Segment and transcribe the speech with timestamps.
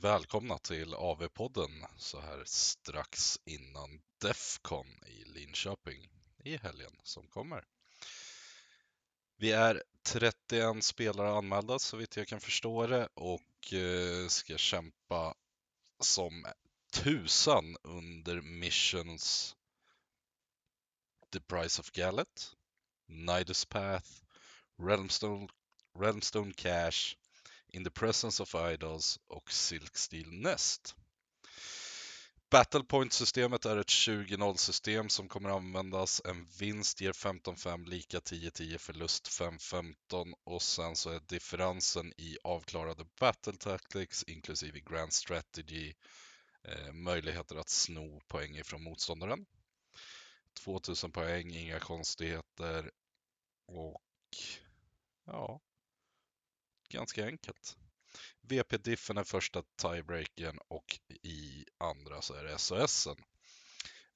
[0.00, 6.10] välkomna till AV-podden så här strax innan Defcon i Linköping
[6.44, 7.64] i helgen som kommer.
[9.36, 15.34] Vi är 31 spelare anmälda så vitt jag kan förstå det och eh, ska kämpa
[16.00, 16.46] som
[16.92, 19.56] tusan under missions
[21.32, 22.56] The Price of Gallet,
[23.06, 24.08] Nidus Path,
[24.82, 25.48] Realmstone,
[25.98, 27.16] Realmstone Cash,
[27.72, 30.96] in the Presence of Idols och Silk Steel Nest.
[32.50, 36.22] Battlepoint-systemet är ett 20-0-system som kommer användas.
[36.24, 43.04] En vinst ger 15-5, lika 10-10, förlust 5-15 och sen så är differensen i avklarade
[43.20, 45.92] battle tactics inklusive grand strategy
[46.64, 49.46] eh, möjligheter att sno poäng ifrån motståndaren.
[50.64, 52.90] 2000 poäng, inga konstigheter
[53.66, 54.02] och
[55.26, 55.60] ja,
[56.90, 57.76] ganska enkelt.
[58.42, 63.16] VP-diffen är första tiebreaken och i andra så är det SOSen.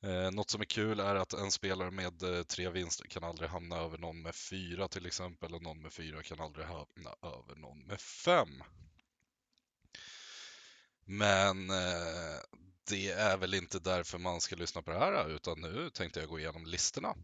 [0.02, 3.50] Eh, något som är kul är att en spelare med eh, tre vinster kan aldrig
[3.50, 7.56] hamna över någon med fyra till exempel och någon med fyra kan aldrig hamna över
[7.56, 8.62] någon med fem.
[11.04, 12.40] Men eh,
[12.88, 16.28] det är väl inte därför man ska lyssna på det här utan nu tänkte jag
[16.28, 17.14] gå igenom listorna.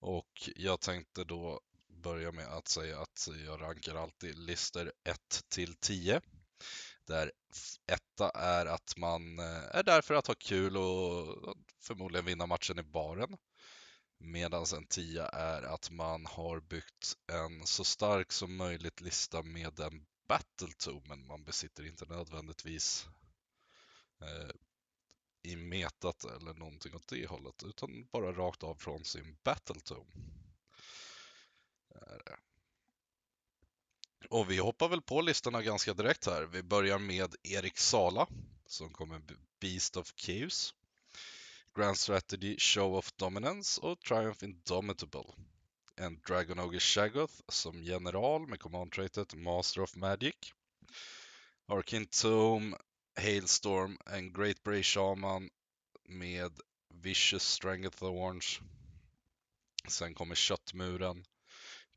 [0.00, 1.60] Och jag tänkte då
[2.02, 6.20] börja med att säga att jag rankar alltid listor 1 till 10.
[7.06, 7.32] Där
[7.86, 12.78] etta är att man eh, är där för att ha kul och förmodligen vinna matchen
[12.78, 13.36] i baren.
[14.18, 19.80] Medan en tia är att man har byggt en så stark som möjligt lista med
[19.80, 23.06] en battle men man besitter inte nödvändigtvis
[24.20, 24.50] eh,
[25.42, 29.80] i metat eller någonting åt det hållet, utan bara rakt av från sin battle
[34.28, 36.42] och vi hoppar väl på listorna ganska direkt här.
[36.42, 38.26] Vi börjar med Erik Sala
[38.66, 39.22] som kommer
[39.60, 40.74] Beast of Caves,
[41.76, 45.34] Grand Strategy Show of Dominance och Triumph Indomitable.
[45.96, 50.36] En Dragon Ogre Shaggoth som general med command traitet Master of Magic.
[51.66, 52.74] Arkin Tomb,
[53.20, 55.50] Hailstorm, en Great Bray Shaman
[56.08, 56.60] med
[56.94, 58.60] Vicious Stranglethorns.
[59.88, 61.24] Sen kommer Köttmuren.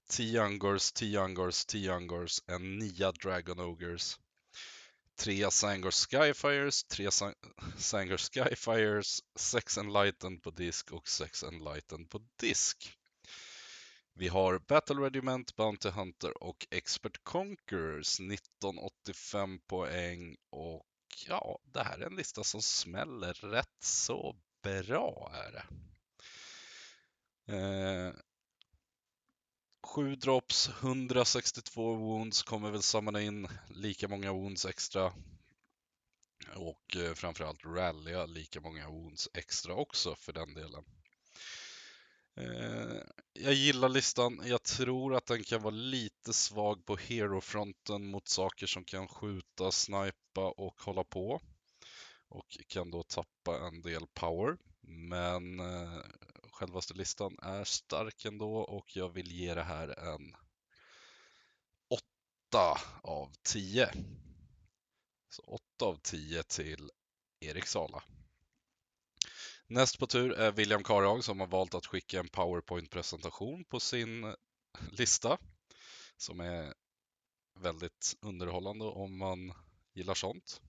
[0.10, 4.20] Tiangors, Tiangors, Tiangors, en nia Dragon Ogres.
[5.16, 7.12] Tre Sangor Skyfires, tre
[7.78, 12.98] Sangor Skyfires, sex Enlightened på disk och sex Enlightened på disk.
[14.14, 20.86] Vi har Battle Regiment, Bounty Hunter och Expert Conquerors, 1985 poäng och
[21.28, 25.66] ja, det här är en lista som smäller rätt så bra är det.
[27.54, 28.14] Eh,
[29.86, 35.14] 7 drops, 162 wounds, kommer väl samla in lika många wounds extra.
[36.56, 40.84] Och eh, framförallt rallya lika många wounds extra också för den delen.
[42.38, 43.02] Eh,
[43.34, 44.42] jag gillar listan.
[44.46, 49.72] Jag tror att den kan vara lite svag på hero-fronten mot saker som kan skjuta,
[49.72, 51.42] snipa och hålla på.
[52.28, 54.58] Och kan då tappa en del power.
[54.82, 56.00] Men eh,
[56.56, 60.36] självaste listan är stark ändå och jag vill ge det här en
[61.90, 63.92] 8 av 10.
[65.30, 66.92] Så 8 av 10 till
[67.40, 68.04] Erik Sala.
[69.68, 74.36] Näst på tur är William Karhag som har valt att skicka en PowerPoint-presentation på sin
[74.92, 75.38] lista
[76.18, 76.74] som är
[77.60, 79.54] väldigt underhållande om man
[79.94, 80.62] gillar sånt.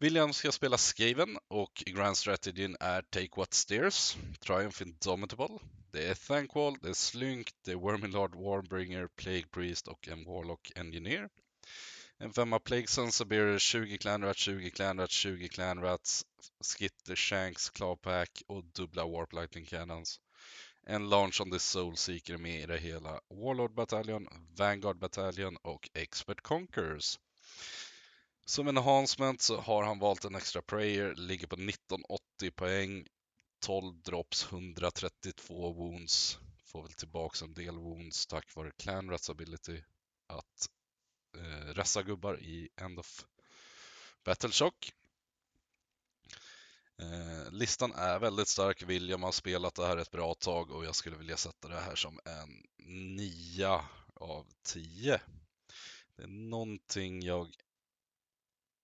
[0.00, 5.58] William ska spela Skaven och Grand Strategyn är Take What Steers, Triumph Indomitable.
[5.92, 10.72] Det är Thankwall, det är Slynk, det är Wormilord Warbringer, Plague Priest och en Warlock
[10.76, 11.28] Engineer.
[12.18, 16.24] En femma Plague Sons blir 20 Clanrats, 20 Clanrats, 20 Clanrats,
[16.60, 20.20] Skitter, Shanks, Clawpack och dubbla Warp Lightning Cannons.
[20.86, 23.20] En Launch on the Soul Seeker med i det hela.
[23.30, 27.18] Warlord Battalion, Vanguard Battalion och Expert Conquerors.
[28.48, 33.06] Som enhancement så har han valt en extra prayer, ligger på 1980 poäng,
[33.60, 36.38] 12 drops, 132 wounds.
[36.64, 39.82] Får väl tillbaks en del wounds tack vare Clanrats ability
[40.26, 40.68] att
[41.36, 43.26] eh, ressa gubbar i End of
[44.24, 44.92] Battle Shock.
[47.02, 48.82] Eh, listan är väldigt stark.
[48.82, 51.94] William har spelat det här ett bra tag och jag skulle vilja sätta det här
[51.94, 52.62] som en
[53.16, 53.80] 9
[54.14, 55.20] av 10.
[56.16, 57.54] Det är någonting jag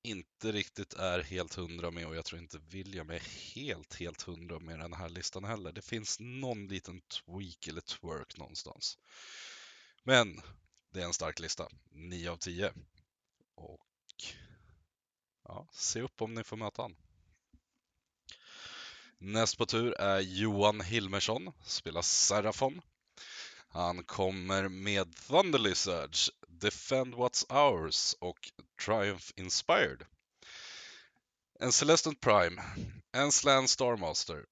[0.05, 3.23] inte riktigt är helt hundra med och jag tror inte William är
[3.55, 5.73] helt, helt hundra med den här listan heller.
[5.73, 8.99] Det finns någon liten tweak eller twerk någonstans.
[10.03, 10.41] Men
[10.93, 12.73] det är en stark lista, 9 av 10.
[13.55, 13.87] Och
[15.45, 16.97] ja, se upp om ni får möta han.
[19.19, 22.81] Näst på tur är Johan Hilmersson, spelar Serafon.
[23.75, 28.53] Han kommer med Thunder Lizards, Defend What's Ours och
[28.85, 30.07] Triumph Inspired.
[31.61, 32.63] En Celestant Prime,
[33.13, 34.45] en Slan Starmaster.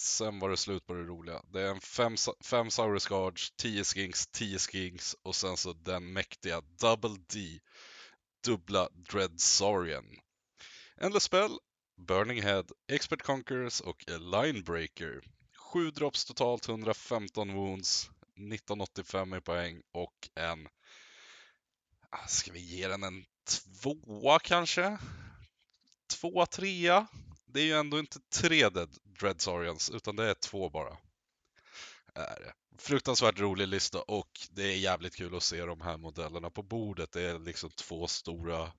[0.00, 1.42] Sen var det slut på det roliga.
[1.52, 6.12] Det är en fem, fem Saurus Guards, 10 Skinks, 10 Skinks och sen så den
[6.12, 7.60] mäktiga Double D,
[8.44, 10.18] dubbla Dread Saurian.
[11.00, 11.58] Endless Spell,
[12.06, 15.20] Burning Head, Expert Conquerors och Linebreaker.
[15.72, 20.68] 7 drops totalt, 115 wounds, 1985 i poäng och en...
[22.10, 24.98] Ah, ska vi ge den en tvåa kanske?
[26.10, 27.06] Tvåa, trea?
[27.46, 30.96] Det är ju ändå inte tre Dead Dreadsarians, utan det är två bara.
[32.14, 32.52] Är det.
[32.78, 37.12] Fruktansvärt rolig lista och det är jävligt kul att se de här modellerna på bordet.
[37.12, 38.72] Det är liksom två stora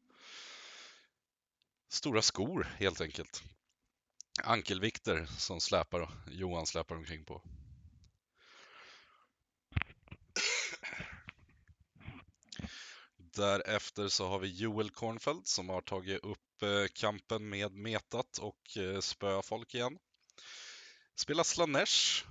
[1.89, 3.44] stora skor helt enkelt.
[4.44, 7.42] Ankelvikter som släpar, Johan släpar omkring på.
[13.37, 18.77] Därefter så har vi Joel Kornfeld som har tagit upp eh, kampen med metat och
[18.77, 19.97] eh, spöa folk igen.
[21.15, 22.25] Spelar Slanesh,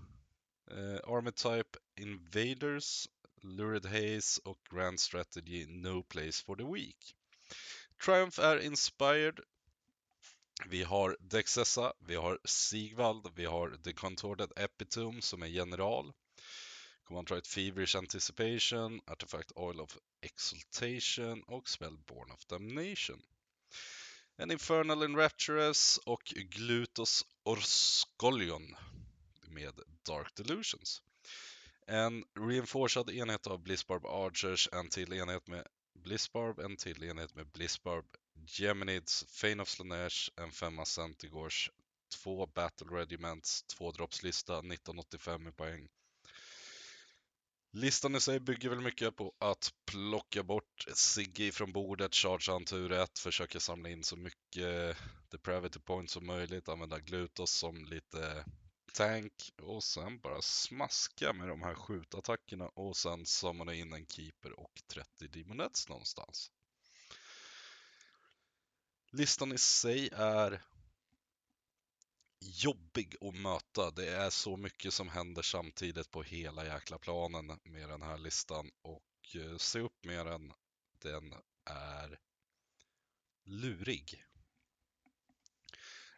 [0.71, 3.09] Armitype, Army Type Invaders,
[3.43, 7.15] Lurid Haze och Grand Strategy No Place for the Weak.
[8.05, 9.41] Triumph är Inspired.
[10.67, 16.13] Vi har Dexessa, vi har Sigvald, vi har The Contorted Epitome som är general.
[17.07, 23.23] Command Feverish Anticipation, Artifact Oil of Exultation och Spellborn of Damnation.
[24.37, 28.77] En Infernal Enrapturous och Glutos Orskolion
[29.49, 31.03] med Dark Delusions.
[31.87, 37.47] En reinforced enhet av Blizzbarb Archers, en till enhet med Blizzbarb, en till enhet med
[37.47, 38.07] Blizzbarb
[38.47, 41.71] Geminids, Fane of Slanesh, en femma Centigors,
[42.09, 45.89] två Battle Regiments, två droppslista, 1985 i poäng.
[47.77, 52.65] Listan i sig bygger väl mycket på att plocka bort Siggy från bordet, charge han
[52.65, 54.97] tur 1, försöka samla in så mycket
[55.31, 58.45] depravity points som möjligt, använda Glutos som lite
[58.93, 59.33] tank
[59.63, 64.83] och sen bara smaska med de här skjutattackerna och sen samla in en keeper och
[64.87, 66.51] 30 demonets någonstans.
[69.13, 70.63] Listan i sig är
[72.41, 73.91] jobbig att möta.
[73.91, 78.71] Det är så mycket som händer samtidigt på hela jäkla planen med den här listan
[78.83, 80.53] och eh, se upp med den.
[81.03, 81.35] Den
[81.65, 82.19] är
[83.45, 84.25] lurig.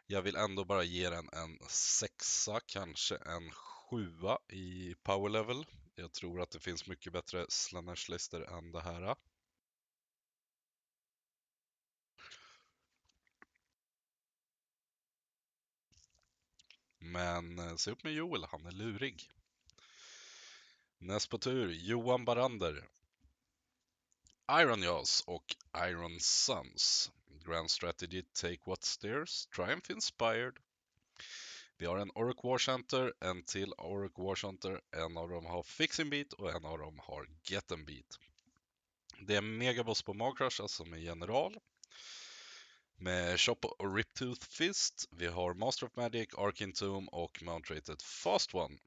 [0.07, 5.65] Jag vill ändå bara ge den en sexa, kanske en sjua i power level.
[5.95, 9.15] Jag tror att det finns mycket bättre Slanesh-listor än det här.
[17.11, 19.29] Men eh, se upp med Joel, han är lurig.
[20.97, 22.87] Näst på tur, Johan Barander.
[24.51, 27.11] Iron Jaws och Iron Sons.
[27.45, 30.53] Grand Strategy Take What Steers, Triumph Inspired.
[31.77, 34.81] Vi har en Orc War Center, en till Orc War Center.
[34.91, 38.19] En av dem har Fixing Beat och en av dem har Get Beat.
[39.21, 41.59] Det är Megaboss på Magcrush, alltså med general
[42.99, 45.07] med Chop och Riptooth Fist.
[45.11, 48.77] Vi har Master of Magic, Arkin Tomb och Mount Rated Fast One.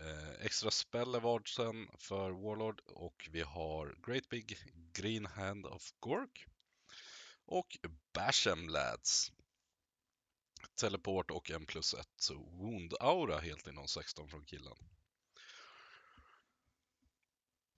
[0.00, 1.16] Eh, extra spell
[1.48, 4.58] sen för Warlord och vi har Great Big
[4.92, 6.46] Green Hand of Gork.
[7.46, 7.78] Och
[8.14, 9.32] Basham Lads.
[10.80, 14.76] Teleport och en plus ett Wound Aura helt inom 16 från killen.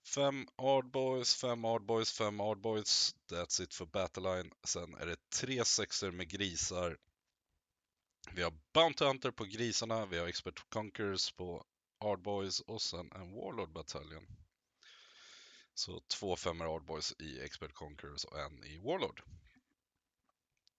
[0.07, 3.15] Fem Ardboys, fem Ardboys, fem Ardboys.
[3.29, 4.51] That's it för Battleline.
[4.63, 6.97] Sen är det tre sexer med grisar.
[8.31, 11.65] Vi har Bounty Hunter på grisarna, vi har Expert Conquerors på
[11.99, 14.27] Ardboys och sen en Warlord Battalion.
[15.73, 19.21] Så två femmor Ardboys i Expert Conquerors och en i Warlord.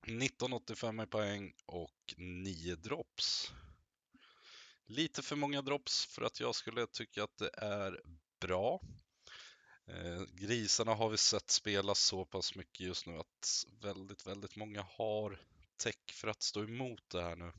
[0.03, 3.53] 1985 i poäng och 9 drops.
[4.87, 8.01] Lite för många drops för att jag skulle tycka att det är
[8.41, 8.81] bra.
[9.89, 14.83] Eh, grisarna har vi sett spela så pass mycket just nu att väldigt, väldigt många
[14.83, 15.41] har
[15.77, 17.53] tech för att stå emot det här nu.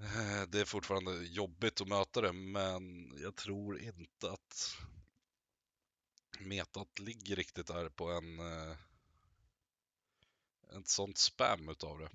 [0.00, 4.76] Eh, det är fortfarande jobbigt att möta det, men jag tror inte att
[6.38, 8.76] metat ligger riktigt där på en eh,
[10.78, 12.10] ett sånt spam utav det.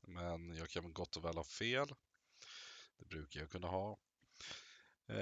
[0.00, 1.94] Men jag kan gott och väl ha fel.
[2.98, 3.98] Det brukar jag kunna ha.
[5.08, 5.16] Eh,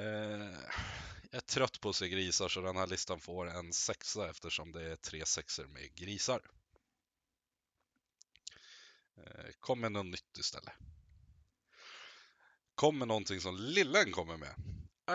[1.31, 4.73] jag är trött på att se grisar så den här listan får en sexa eftersom
[4.73, 6.51] det är tre sexer med grisar.
[9.17, 10.75] Eh, kom med något nytt istället.
[12.75, 14.55] Kom med någonting som lillen kommer med.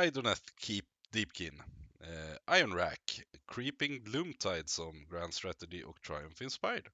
[0.07, 1.63] Idoneth Keep Deepkin.
[2.00, 6.88] Eh, Iron Rack, Creeping Gloomtide som Grand Strategy och Triumph Inspired.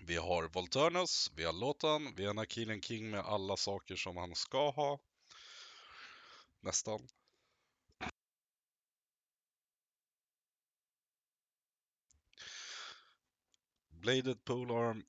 [0.00, 4.34] Vi har Volturnus, vi har Lotan, vi har Nakilen King med alla saker som han
[4.34, 4.98] ska ha.
[6.62, 7.08] Nästan.
[13.88, 15.04] Bladed Polearm,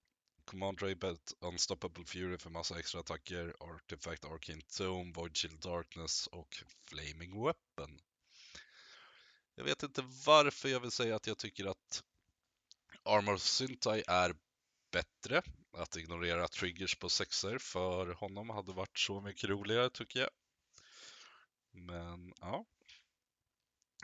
[0.45, 6.63] Command Rapet, Unstoppable Fury för massa extra attacker, Artifact Arcane Tome, Void Shield Darkness och
[6.89, 7.99] Flaming Weapon.
[9.55, 12.03] Jag vet inte varför jag vill säga att jag tycker att
[13.03, 14.35] Armor Syntai är
[14.91, 15.41] bättre.
[15.71, 20.29] Att ignorera triggers på sexer för honom hade varit så mycket roligare tycker jag.
[21.73, 22.65] Men ja.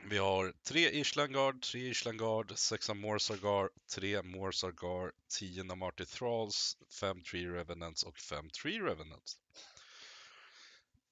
[0.04, 7.48] Vi har tre Ishlangard, tre Ishlangard, sexa Morsargar, tre Morsargar, tio Namarty Thralls, fem Tree
[7.48, 9.40] Revenants och fem Tree Revenants.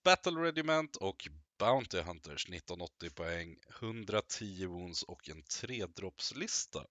[0.03, 6.85] Battle Regiment och Bounty Hunters 1980 poäng, 110 wounds och en tredroppslista.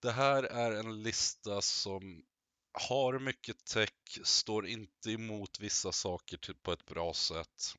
[0.00, 2.24] Det här är en lista som
[2.72, 7.74] har mycket tech, står inte emot vissa saker på ett bra sätt.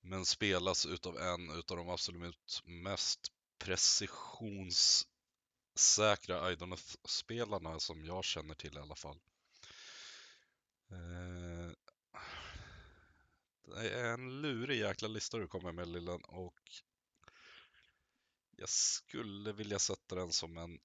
[0.00, 8.80] Men spelas utav en utav de absolut mest precisionssäkra Idoneth-spelarna som jag känner till i
[8.80, 9.20] alla fall.
[10.90, 11.70] Eh,
[13.62, 16.60] det är en lurig jäkla lista du kommer med Lillen och
[18.50, 20.80] jag skulle vilja sätta den som en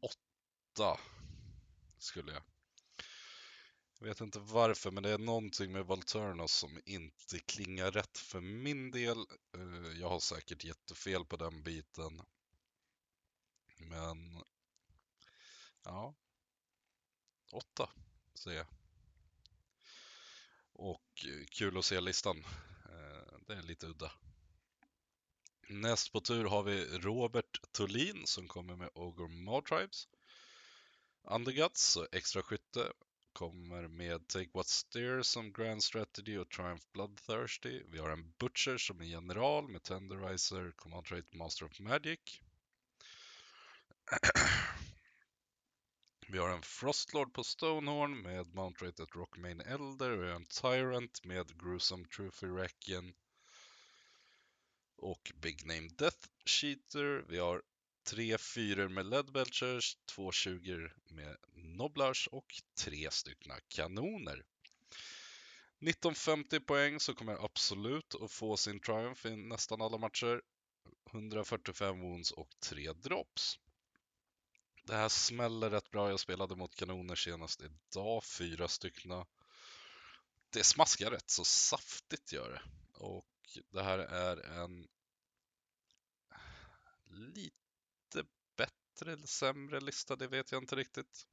[0.00, 1.00] åtta.
[1.98, 2.51] Skulle jag.
[4.02, 8.40] Jag vet inte varför, men det är någonting med Valturnos som inte klingar rätt för
[8.40, 9.18] min del.
[9.54, 12.22] Eh, jag har säkert jättefel på den biten.
[13.76, 14.42] Men
[15.84, 16.14] ja,
[17.52, 17.90] åtta
[18.34, 18.66] säger jag.
[20.72, 22.44] Och eh, kul att se listan.
[22.84, 24.12] Eh, det är lite udda.
[25.68, 30.08] Näst på tur har vi Robert Thulin som kommer med Ogre Tribes.
[31.22, 32.92] Underguts, extra skytte,
[33.32, 37.82] kommer med Take What Steers som Grand Strategy och Triumph Bloodthirsty.
[37.88, 42.40] Vi har en Butcher som är general med Tenderizer, Command Trait Master of Magic.
[46.28, 50.10] Vi har en Frostlord på Stonehorn med Mount Rated Rockmain Elder.
[50.10, 53.14] Vi har en Tyrant med Gruesome Trophy Racken
[54.96, 57.24] och Big Name Death Cheater.
[57.28, 57.62] Vi har
[58.04, 64.44] tre fyror med Ledbelchers, två 20 med Noblars och tre stycken kanoner.
[65.80, 70.42] 1950 poäng så kommer absolut att få sin triumph i nästan alla matcher.
[71.12, 73.58] 145 wounds och 3 drops.
[74.84, 76.10] Det här smäller rätt bra.
[76.10, 79.24] Jag spelade mot kanoner senast idag, fyra stycken.
[80.50, 82.62] Det smaskar rätt så saftigt gör det.
[82.98, 84.88] Och det här är en
[87.10, 87.61] lite
[88.92, 91.26] bättre eller sämre lista, det vet jag inte riktigt.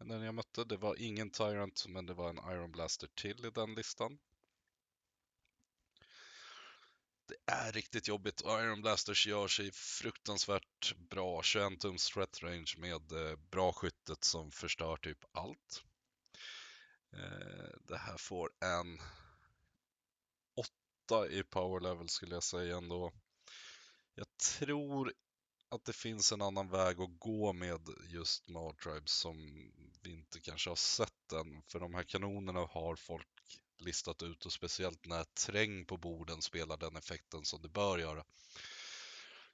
[0.00, 0.64] Än den jag mötte.
[0.64, 4.18] Det var ingen Tyrant, men det var en Iron Blaster till i den listan.
[7.26, 11.42] Det är riktigt jobbigt och Iron Blasters gör sig fruktansvärt bra.
[11.42, 15.82] 21 tums threat range med eh, bra skyttet som förstör typ allt.
[17.12, 18.98] Eh, det här får en
[21.08, 23.12] 8 i power level skulle jag säga ändå.
[24.14, 25.12] Jag tror
[25.70, 28.44] att det finns en annan väg att gå med just
[28.82, 29.36] Tribes som
[30.02, 31.62] vi inte kanske har sett än.
[31.62, 33.28] För de här kanonerna har folk
[33.78, 38.24] listat ut och speciellt när träng på borden spelar den effekten som det bör göra.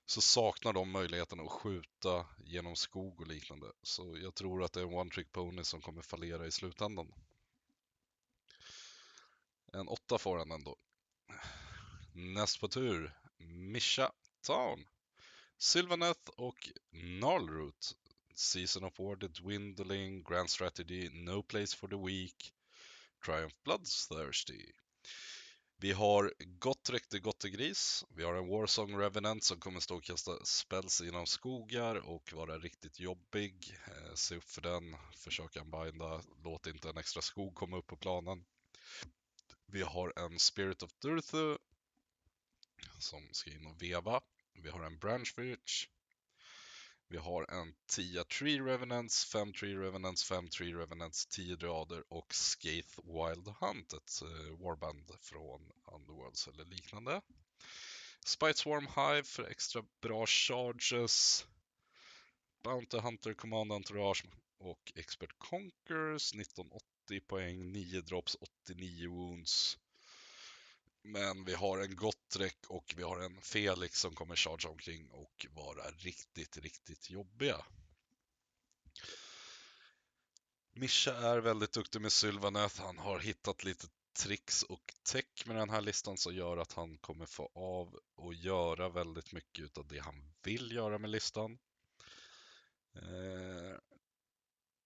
[0.06, 3.66] Så saknar de möjligheten att skjuta genom skog och liknande.
[3.82, 7.12] Så jag tror att det är en one trick pony som kommer fallera i slutändan.
[9.72, 10.76] En åtta får han ändå.
[12.12, 14.12] Näst på tur, Misha
[14.46, 14.86] Town.
[15.58, 17.96] Sylvaneth och Gnarlroot.
[18.34, 22.52] Season of War, The Dwindling, Grand Strategy, No Place for the Weak,
[23.24, 24.72] Triumph Bloodthirsty.
[25.78, 28.04] Vi har Gottrek the Gottegris.
[28.10, 32.58] Vi har en Warsong Revenant som kommer stå och kasta spells genom skogar och vara
[32.58, 33.78] riktigt jobbig.
[33.86, 37.96] Eh, se upp för den, försök binda, låt inte en extra skog komma upp på
[37.96, 38.44] planen.
[39.66, 41.58] Vi har en Spirit of Durthu
[42.98, 44.20] som ska in och veva.
[44.62, 45.86] Vi har en Branch Witch.
[47.08, 52.34] Vi har en 10 Tree Revenants, 5 Tree Revenants, 5 Tree Revenants, 10 Drader och
[52.34, 57.20] Skaith Wild Hunt, ett eh, warband från Underworlds eller liknande.
[58.26, 61.46] Spite Swarm Hive för extra bra charges.
[62.62, 64.24] Bounty Hunter, Command Entourage
[64.58, 66.34] och Expert Conquers.
[66.34, 69.78] 1980 poäng, 9 drops, 89 wounds.
[71.06, 75.46] Men vi har en Gottrek och vi har en Felix som kommer charge omkring och
[75.50, 77.64] vara riktigt, riktigt jobbiga.
[80.72, 82.82] Mischa är väldigt duktig med Sylvaneth.
[82.82, 83.86] Han har hittat lite
[84.16, 88.34] tricks och tech med den här listan som gör att han kommer få av och
[88.34, 91.58] göra väldigt mycket av det han vill göra med listan.
[92.94, 93.78] Eh,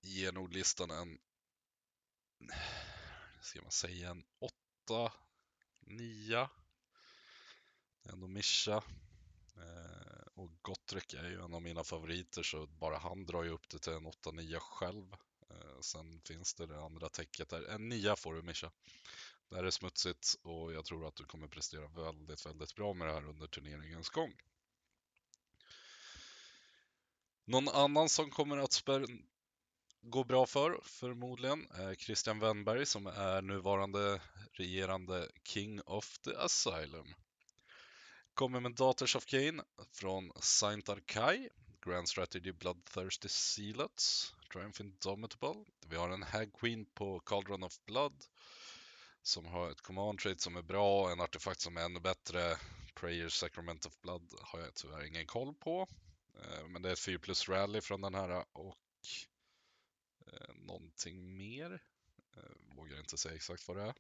[0.03, 1.19] ger nog listan en,
[3.43, 5.13] ska man säga, en 8,
[5.91, 6.51] Nia.
[8.03, 8.83] Det är ändå Mischa.
[9.57, 13.69] Eh, och Gottrek är ju en av mina favoriter så bara han drar ju upp
[13.69, 15.13] det till en 8-9 själv.
[15.51, 17.63] Eh, sen finns det det andra täcket där.
[17.63, 18.71] En 9 får du Mischa.
[19.49, 23.09] Det här är smutsigt och jag tror att du kommer prestera väldigt, väldigt bra med
[23.09, 24.33] det här under turneringens gång.
[27.45, 28.73] Någon annan som kommer att
[30.03, 34.21] Går bra för, förmodligen, är Christian Wennberg som är nuvarande
[34.53, 37.15] regerande King of the Asylum.
[38.35, 41.49] Kommer med Daughters of Cain från Saint Arkai,
[41.85, 45.65] Grand Strategy Bloodthirsty Sealets, Triumph Indomitable.
[45.87, 48.25] Vi har en Hag Queen på Cauldron of Blood
[49.23, 52.57] som har ett command trait som är bra, en artefakt som är ännu bättre.
[52.95, 55.87] Prayer Sacrament of Blood har jag tyvärr ingen koll på.
[56.35, 58.77] Eh, men det är ett 4 plus rally från den här och
[60.71, 61.83] någonting mer.
[62.37, 63.95] Eh, vågar inte säga exakt vad det är.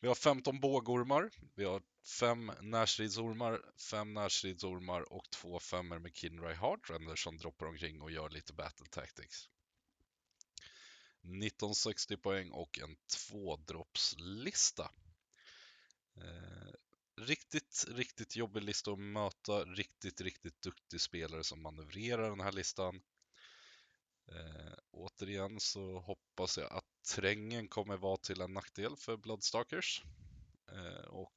[0.00, 1.82] Vi har 15 bågormar, vi har
[2.20, 8.30] 5 närstridsormar, 5 närstridsormar och 2 femmer med Kinray Heartrender som droppar omkring och gör
[8.30, 9.48] lite battle tactics.
[11.22, 14.90] 1960 poäng och en tvådroppslista.
[16.16, 16.72] Eh,
[17.16, 19.64] riktigt, riktigt jobbig lista att möta.
[19.64, 23.00] Riktigt, riktigt duktig spelare som manövrerar den här listan.
[24.28, 30.02] Eh, återigen så hoppas jag att trängen kommer vara till en nackdel för Bloodstalkers.
[30.72, 31.34] Eh, och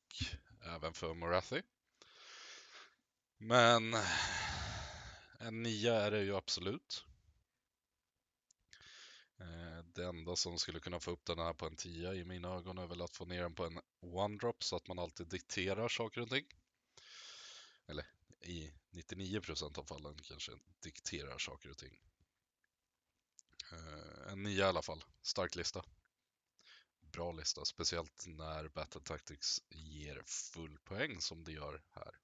[0.66, 1.62] även för Morathi.
[3.38, 3.96] Men
[5.40, 7.06] en nia är det ju absolut.
[9.40, 12.56] Eh, det enda som skulle kunna få upp den här på en 10 i mina
[12.56, 15.88] ögon är väl att få ner den på en one-drop så att man alltid dikterar
[15.88, 16.46] saker och ting.
[17.88, 18.06] Eller
[18.42, 20.52] i 99% av fallen kanske
[20.84, 22.00] dikterar saker och ting.
[23.72, 25.84] Eh, en nia i alla fall, stark lista.
[27.02, 32.16] Bra lista, speciellt när Battle Tactics ger full poäng som det gör här.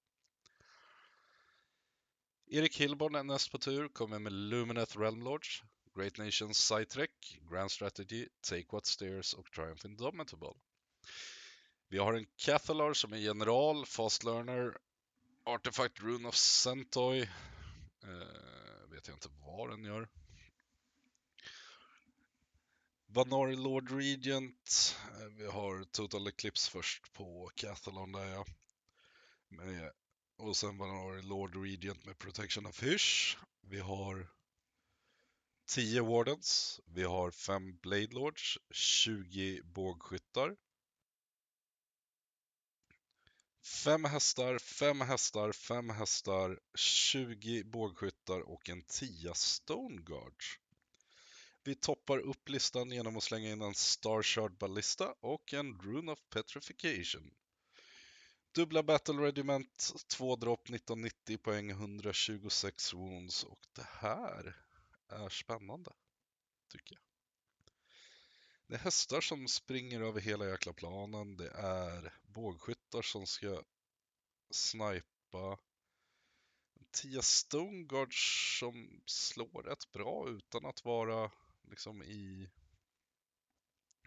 [2.49, 5.63] Erik Hillborn är näst på tur, kommer med Lumineth Realm Lords,
[5.95, 10.53] Great Nations Sidetrek, Grand Strategy, Take What Stairs och Triumph Indomitable.
[11.89, 14.77] Vi har en Cathalar som är general, Fast Learner,
[15.43, 17.21] Artifact Rune of Sentoy.
[18.03, 20.09] Eh, vet jag inte vad den gör.
[23.09, 24.95] Vanari Lord Regent.
[25.19, 28.45] Eh, vi har Total Eclipse först på Cathalon där ja.
[29.47, 29.91] Med, eh,
[30.37, 33.37] och sen Vanari Lord Regent med Protection of Hysch.
[33.61, 34.27] Vi har
[35.67, 40.55] 10 Wardens, vi har 5 Blade Lords, 20 bågskyttar.
[43.83, 50.59] 5 hästar, 5 hästar, 5 hästar, 20 bågskyttar och en 10 Stone Guards.
[51.67, 56.19] Vi toppar upp listan genom att slänga in en Starshard Ballista och en Rune of
[56.29, 57.33] Petrification.
[58.51, 64.55] Dubbla Battle Regiment, 2 dropp 1990 poäng, 126 wounds och det här
[65.07, 65.91] är spännande,
[66.71, 67.03] tycker jag.
[68.67, 71.37] Det är hästar som springer över hela jäkla planen.
[71.37, 73.63] Det är bågskyttar som ska
[74.51, 75.57] snipa.
[76.91, 81.31] Tia Stoneguards som slår rätt bra utan att vara
[81.67, 82.49] liksom i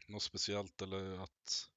[0.06, 1.70] något speciellt eller att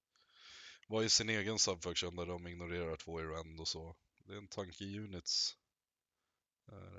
[0.88, 3.96] vara i sin egen subfaction där de ignorerar två i RAND och så.
[4.26, 5.58] Det är en tanke i units.
[6.72, 6.98] Eh,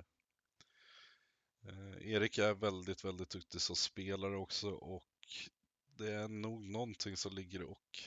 [1.68, 5.50] eh, Erik är väldigt, väldigt duktig som spelare också och
[5.86, 7.98] det är nog någonting som ligger och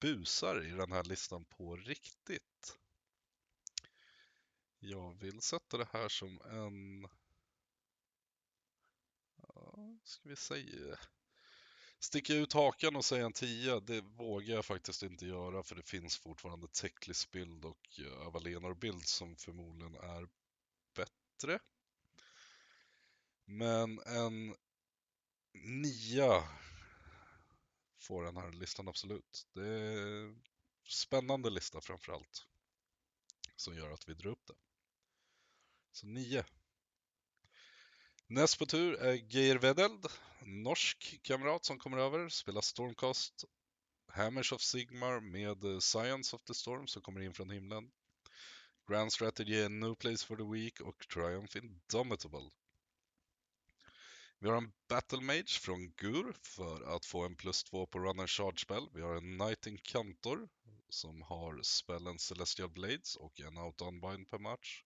[0.00, 2.78] busar i den här listan på riktigt.
[4.78, 7.08] Jag vill sätta det här som en...
[10.04, 10.98] Ska vi säga...
[11.98, 15.82] Sticka ut hakan och säga en 10, det vågar jag faktiskt inte göra för det
[15.82, 20.28] finns fortfarande Techlis bild och eh, Avalenor bild som förmodligen är
[20.94, 21.58] bättre.
[23.44, 24.56] Men en
[25.52, 26.48] nia
[27.98, 29.46] får den här listan absolut.
[29.52, 30.36] Det är
[30.84, 32.46] spännande lista framförallt.
[33.56, 34.54] Som gör att vi drar upp det.
[35.92, 36.44] Så 9.
[38.28, 40.06] Näst på tur är Geir Vedeld,
[40.40, 43.44] norsk kamrat som kommer över, spelar Stormcast
[44.08, 47.90] Hammers of Sigmar med eh, Science of the Storm som kommer in från himlen.
[48.88, 52.50] Grand Strategy är No Place for the Weak och Triumph Indomitable.
[54.38, 58.20] Vi har en Battle Mage från Gur för att få en plus 2 på Run
[58.20, 58.88] and Charge spel.
[58.92, 60.48] Vi har en Knight Incantor
[60.88, 64.85] som har spellen Celestial Blades och en Out Unbind per match.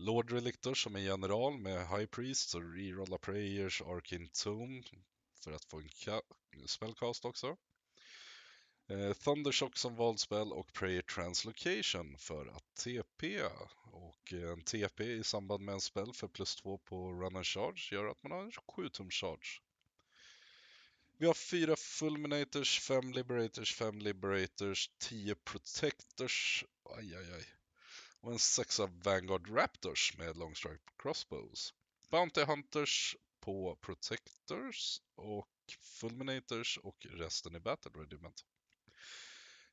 [0.00, 4.84] Lord Relictor som är general med High Priest och rerolla Prayers, Arkin Tomb
[5.44, 7.56] för att få en spellcast också.
[8.88, 13.42] Eh, Thundershock som valdspel och Prayer Translocation för att TP.
[13.84, 17.46] Och eh, en TP i samband med en spel för plus 2 på Run and
[17.46, 19.60] Charge gör att man har en 7 tum charge.
[21.18, 27.59] Vi har fyra Fulminators, fem Liberators, fem Liberators, 10 Protectors, aj, aj, aj
[28.20, 31.74] och en sexa Vanguard Raptors med Longstrike Crossbows.
[32.10, 35.48] Bounty Hunters på Protectors och
[35.80, 38.44] Fulminators och resten i Battle Regiment.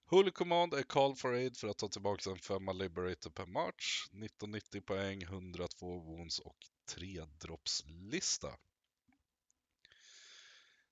[0.05, 4.03] Holy Command är Call for Aid för att ta tillbaka en femma Liberator per match,
[4.05, 6.57] 1990 poäng, 102 wounds och
[6.89, 8.57] 3 droppslista.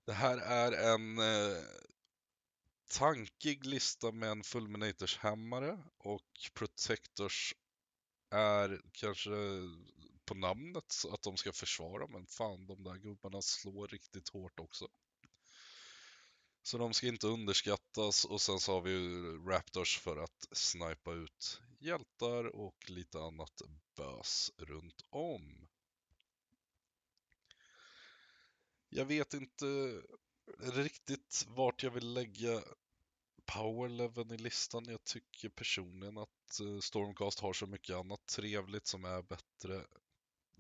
[0.05, 1.63] Det här är en eh,
[2.89, 7.53] tankig lista med en Fulminators hammare och Protectors
[8.31, 9.31] är kanske
[10.25, 14.87] på namnet att de ska försvara, men fan de där gubbarna slår riktigt hårt också.
[16.63, 21.13] Så de ska inte underskattas och sen så har vi ju Raptors för att snipa
[21.13, 23.61] ut hjältar och lite annat
[23.95, 25.67] bös runt om.
[28.89, 29.65] Jag vet inte
[30.59, 32.63] riktigt vart jag vill lägga
[33.45, 34.85] powerleveln i listan.
[34.85, 39.75] Jag tycker personligen att eh, Stormcast har så mycket annat trevligt som är bättre.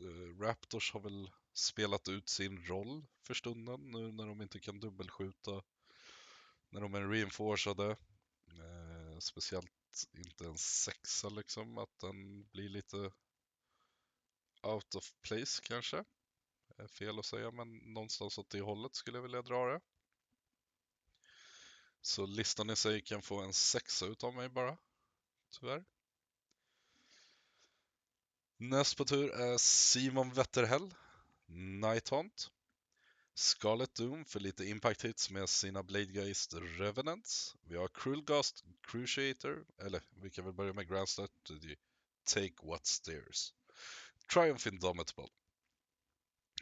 [0.01, 4.79] Eh, Raptors har väl spelat ut sin roll för stunden nu när de inte kan
[4.79, 5.63] dubbelskjuta
[6.69, 7.91] när de är reinforcade.
[8.47, 9.71] Eh, speciellt
[10.13, 13.11] inte en sexa liksom, att den blir lite
[14.61, 16.03] out of place kanske.
[16.89, 19.81] Fel att säga, men någonstans åt det hållet skulle jag vilja dra det.
[22.01, 24.77] Så listan i sig kan få en sexa utav mig bara,
[25.59, 25.85] tyvärr.
[28.57, 30.93] Näst på tur är Simon Wetterhäll,
[31.81, 32.51] Nighthaunt.
[33.33, 37.55] Scarlet Doom för lite impact hits med sina Bladegeist Revenants.
[37.63, 41.75] Vi har Krulgast Cruciator, eller vi kan väl börja med Grand Strategy,
[42.23, 43.53] Take What Stairs.
[44.33, 45.27] Triumph Indomitable.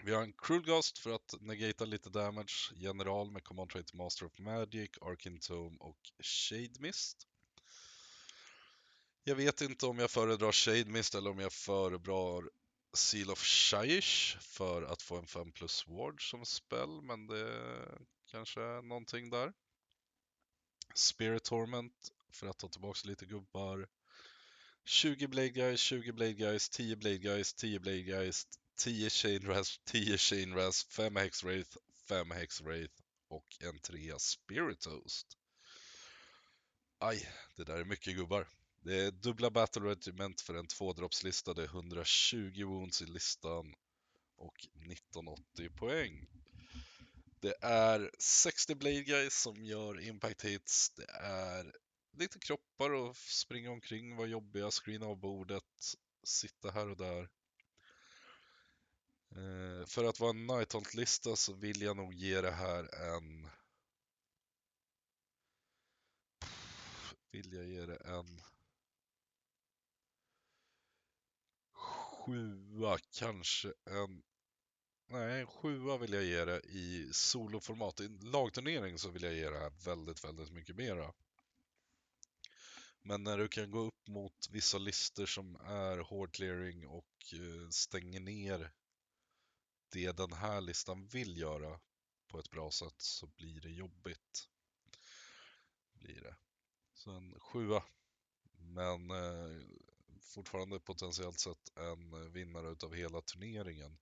[0.05, 4.39] Vi har en Krulgast för att negata lite damage, General med Command Trait Master of
[4.39, 7.27] Magic, Arkin Tome och Shade Mist.
[9.23, 12.49] Jag vet inte om jag föredrar Shade Mist eller om jag föredrar
[12.93, 18.01] Seal of Shyish för att få en 5 plus ward som spel, men det är
[18.31, 19.53] kanske är någonting där.
[20.95, 23.87] Spirit Torment för att ta tillbaka lite gubbar.
[24.85, 29.79] 20 Blade Guys, 20 Blade Guys, 10 Blade Guys, 10 Blade Guys, 10 Chain Ras,
[29.85, 32.93] 10 Chain Ras, 5 Hex Wraith, 5 Hex Wraith
[33.27, 35.37] och en 3 Spirit Toast.
[36.99, 38.47] Aj, det där är mycket gubbar.
[38.81, 43.73] Det är dubbla Battle Regiment för en tvådroppslista, det är 120 wounds i listan
[44.35, 46.27] och 1980 poäng.
[47.39, 50.89] Det är 60 Blade Guys som gör impact hits.
[50.89, 51.73] Det är
[52.17, 57.29] lite kroppar och springa omkring, vara jobbiga, screena av bordet, sitta här och där.
[59.35, 63.49] Eh, för att vara en Nighthaunt-lista så vill jag nog ge det här en...
[67.31, 68.41] Vill jag ge det en...
[72.25, 74.23] sjua, kanske en...
[75.07, 77.99] Nej, en sjua vill jag ge det i soloformat.
[77.99, 81.13] I lagturnering så vill jag ge det här väldigt, väldigt mycket mera.
[83.01, 87.69] Men när du kan gå upp mot vissa listor som är hård clearing och eh,
[87.69, 88.71] stänger ner
[89.93, 91.79] det den här listan vill göra
[92.27, 94.49] på ett bra sätt så blir det jobbigt.
[95.93, 96.35] Blir det.
[96.93, 97.83] Så en sjua.
[98.57, 99.61] Men eh,
[100.21, 103.97] fortfarande potentiellt sett en vinnare utav hela turneringen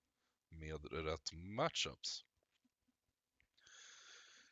[0.49, 2.25] med rätt matchups.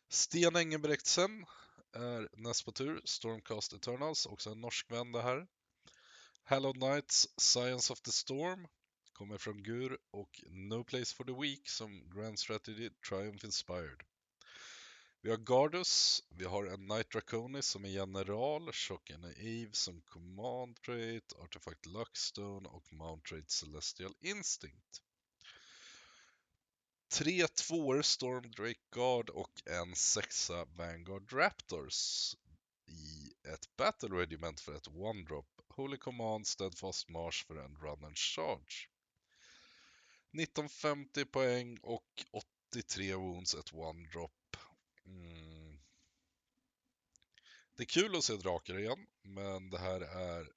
[0.09, 1.45] Sten Engelbrektsen
[1.91, 5.47] är näst på tur, Stormcast Eternals, också en norsk vän det här.
[6.43, 8.67] Hallowed Knights, Science of the Storm,
[9.19, 14.03] kommer från Gur och No Place for the Weak som Grand Strategy Triumph Inspired.
[15.21, 20.81] Vi har Gardus, vi har en Knight Draconis som är general, Shocken Eve som command
[20.81, 25.01] trait, Artifact Luckstone och Mount trait Celestial Instinct.
[27.11, 32.35] Tre tvåor Storm Drake Guard och en sexa Vanguard Raptors
[32.87, 38.17] i ett Battle Regiment för ett One-Drop, Holy Command Steadfast March för en Run and
[38.17, 38.89] Charge.
[40.33, 42.25] 1950 poäng och
[42.71, 44.57] 83 wounds, ett One-Drop.
[45.05, 45.79] Mm.
[47.75, 50.51] Det är kul att se drakar igen, men det här är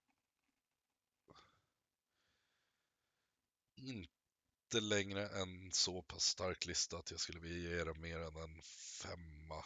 [3.76, 8.36] inte längre en så pass stark lista att jag skulle vilja ge den mer än
[8.36, 8.62] en
[9.02, 9.64] femma.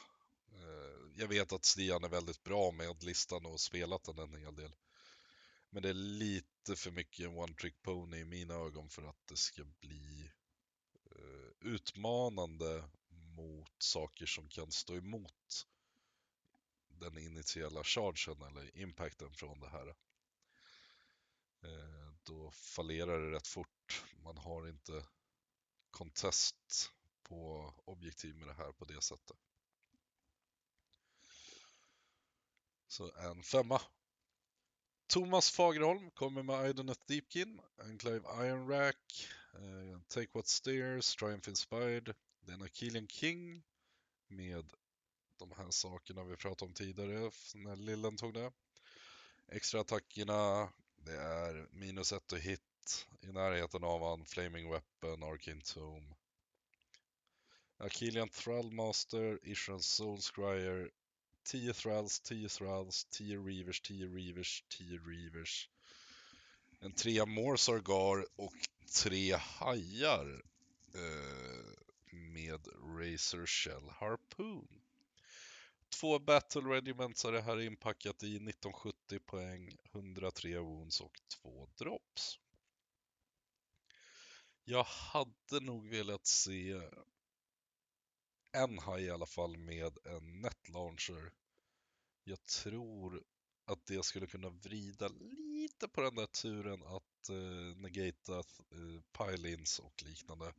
[0.52, 4.56] Eh, jag vet att Stian är väldigt bra med listan och spelat den en hel
[4.56, 4.72] del.
[5.76, 9.26] Men det är lite för mycket en one trick pony i mina ögon för att
[9.26, 10.30] det ska bli
[11.10, 15.66] eh, utmanande mot saker som kan stå emot
[16.88, 19.88] den initiala chargen eller impacten från det här.
[21.62, 24.04] Eh, då fallerar det rätt fort.
[24.22, 25.06] Man har inte
[25.90, 26.90] contest
[27.22, 29.36] på objektiv med det här på det sättet.
[32.86, 33.80] Så en femma.
[35.08, 42.14] Thomas Fagerholm kommer med Idoneth Deepkin, Enclave Ironrack, uh, eh, Take What Stairs, Triumph Inspired,
[42.40, 43.62] det är King
[44.28, 44.72] med
[45.38, 48.52] de här sakerna vi pratade om tidigare när Lillen tog det.
[49.48, 55.62] Extra attackerna, det är minus ett och hit i närheten av han, Flaming Weapon, Arcane
[55.62, 56.14] Tomb.
[57.76, 60.90] Akilian Thrallmaster, Ishran Soul Scryer,
[61.46, 65.68] 10 thralls, 10 thralls, 10 reavers, 10 reavers, 10 reavers.
[66.80, 68.54] En trea Morsargar och
[69.02, 70.42] tre hajar
[70.94, 71.72] eh,
[72.10, 74.68] med Razor Shell Harpoon.
[75.88, 82.38] Två Battle Regiments är det här inpackat i 1970 poäng, 103 wounds och två drops.
[84.64, 86.80] Jag hade nog velat se
[88.56, 91.32] en haj i alla fall med en net launcher.
[92.24, 93.22] Jag tror
[93.64, 99.78] att det skulle kunna vrida lite på den där turen att eh, negata eh, pile-ins
[99.78, 100.52] och liknande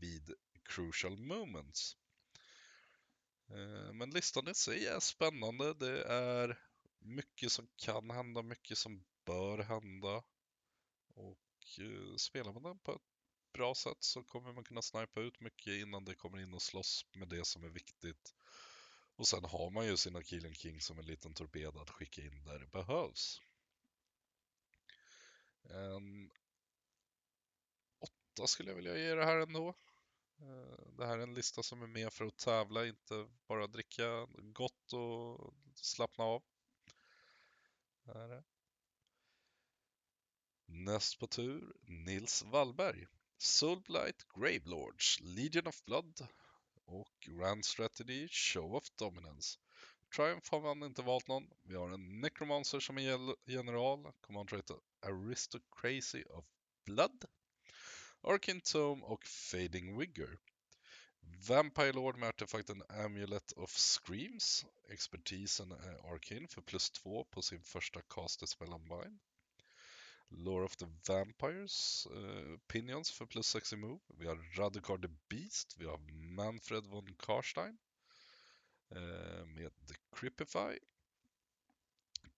[0.00, 1.96] vid crucial moments.
[3.48, 5.74] Eh, men listan i sig är spännande.
[5.74, 6.58] Det är
[6.98, 10.22] mycket som kan hända, mycket som bör hända.
[11.14, 13.11] Och eh, spelar man den på ett
[13.52, 17.06] bra sätt så kommer man kunna snipa ut mycket innan det kommer in och slåss
[17.12, 18.34] med det som är viktigt.
[19.16, 22.44] Och sen har man ju sina Killing King som en liten torped att skicka in
[22.44, 23.40] där det behövs.
[25.62, 26.30] En
[27.98, 29.68] åtta skulle jag vilja ge det här ändå.
[30.40, 34.26] Eh, det här är en lista som är med för att tävla, inte bara dricka
[34.42, 36.42] gott och slappna av.
[40.66, 43.06] Näst på tur, Nils Wallberg.
[43.44, 46.28] Soulblight Gravelords, Legion of Blood
[46.84, 49.58] och Grand Strategy Show of Dominance.
[50.16, 51.50] Triumph har man inte valt någon.
[51.62, 56.44] Vi har en Necromancer som är general, Commander heter Aristocracy of
[56.84, 57.24] Blood.
[58.20, 60.38] Arcane Tome och Fading Wigger.
[61.48, 64.66] Vampire Lord med artefakten Amulet of Screams.
[64.88, 69.20] Expertisen är Arcane för plus 2 på sin första caster spell Unbind.
[70.36, 74.00] Lore of the Vampires, eh, uh, Pinions för plus 6 i move.
[74.08, 75.98] Vi har Radukar the Beast, vi har
[76.36, 77.78] Manfred von Karstein
[78.96, 80.78] uh, med The Cripify.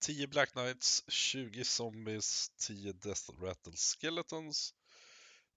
[0.00, 4.74] 10 Black Knights, 20 Zombies, 10 Death Rattle Skeletons,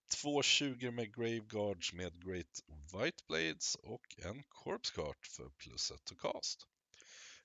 [0.09, 6.03] 2 20 med Graveguards med Great White Blades och en Corpse Cart för plus 1
[6.05, 6.67] to cast.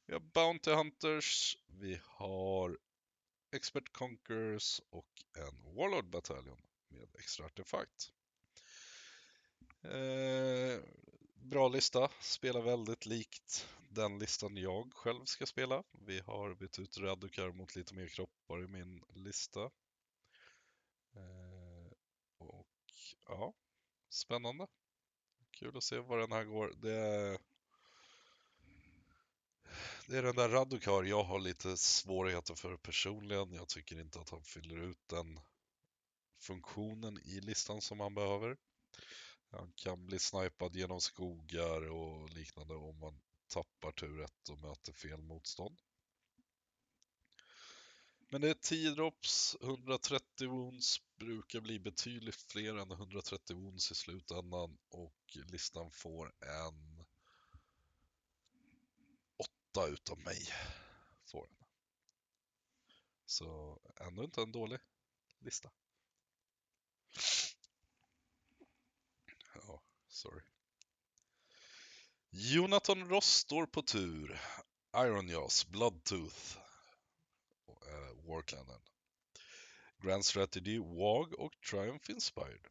[0.07, 2.79] Vi har Bounty Hunters, vi har
[3.53, 8.13] Expert Conquerors och en Warlord Bataljon med extra artefakt.
[9.83, 10.81] Eh,
[11.35, 15.83] bra lista, spelar väldigt likt den listan jag själv ska spela.
[15.93, 19.61] Vi har bytt ut Radukar mot lite mer kroppar i min lista.
[21.15, 21.93] Eh,
[22.39, 22.69] och
[23.27, 23.55] ja,
[24.09, 24.67] spännande.
[25.51, 26.73] Kul att se var den här går.
[26.77, 27.39] Det är
[30.07, 33.53] det är den där Radukar jag har lite svårigheter för personligen.
[33.53, 35.41] Jag tycker inte att han fyller ut den
[36.41, 38.57] funktionen i listan som han behöver.
[39.51, 44.93] Han kan bli snipad genom skogar och liknande om man tappar tur 1 och möter
[44.93, 45.79] fel motstånd.
[48.29, 53.95] Men det är 10 drops, 130 wounds brukar bli betydligt fler än 130 wounds i
[53.95, 56.92] slutändan och listan får en
[59.73, 60.49] åtta utav mig.
[61.25, 61.67] Får den.
[63.27, 64.79] Så ändå inte en dålig
[65.39, 65.71] lista.
[69.55, 70.43] Ja, sorry.
[72.31, 74.41] Jonathan Ross står på tur.
[74.97, 76.59] Iron Jaws, Bloodtooth,
[77.69, 78.81] uh, eh, Warclannen.
[79.99, 82.67] Grand Strategy, WAG och Triumph Inspired.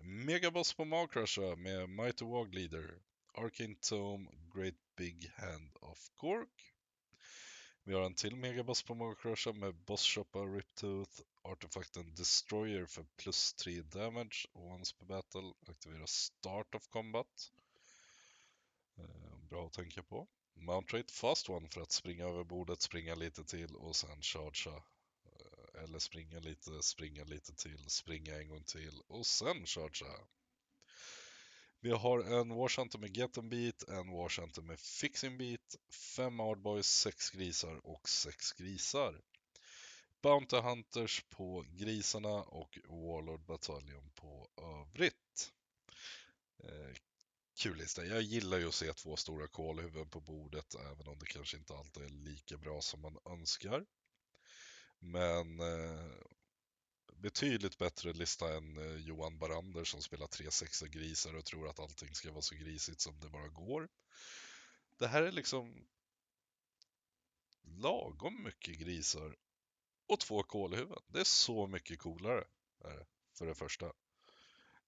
[0.00, 3.02] Megaboss på Magcrusher med Mighty WAG Leader,
[3.40, 6.74] Arcane Tome, Great Big Hand of Gork.
[7.84, 13.54] Vi har en till megaboss på Magcrusher med Boss Shoppa Riptooth, artefakten Destroyer för plus
[13.54, 17.52] 3 damage once per battle, aktivera Start of Combat.
[18.98, 20.28] Eh, bra att tänka på.
[20.54, 24.82] Mount Rate Fast One för att springa över bordet, springa lite till och sen chargea.
[25.24, 30.26] Eh, eller springa lite, springa lite till, springa en gång till och sen chargea.
[31.82, 35.76] Vi har en Warshunter med Get and Beat, en Warshunter med Fixing Beat,
[36.16, 39.20] fem Hardboys, sex grisar och sex grisar.
[40.22, 45.52] Bounty Hunters på grisarna och Warlord Battalion på övrigt.
[46.64, 46.96] Eh,
[47.58, 48.04] kul lista.
[48.04, 51.74] Jag gillar ju att se två stora kolhuvuden på bordet, även om det kanske inte
[51.74, 53.86] alltid är lika bra som man önskar.
[54.98, 56.12] Men eh,
[57.20, 61.80] betydligt bättre lista än eh, Johan Barander som spelar tre sexa grisar och tror att
[61.80, 63.88] allting ska vara så grisigt som det bara går.
[64.98, 65.86] Det här är liksom
[67.62, 69.36] lagom mycket grisar
[70.06, 71.02] och två kolhuvuden.
[71.06, 72.44] Det är så mycket coolare,
[73.38, 73.86] för det första.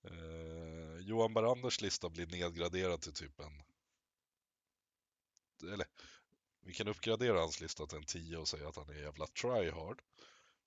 [0.04, 3.62] Eh, Johan Baranders lista blir nedgraderad till typ en...
[5.72, 5.86] Eller,
[6.60, 10.02] vi kan uppgradera hans lista till en 10 och säga att han är jävla tryhard.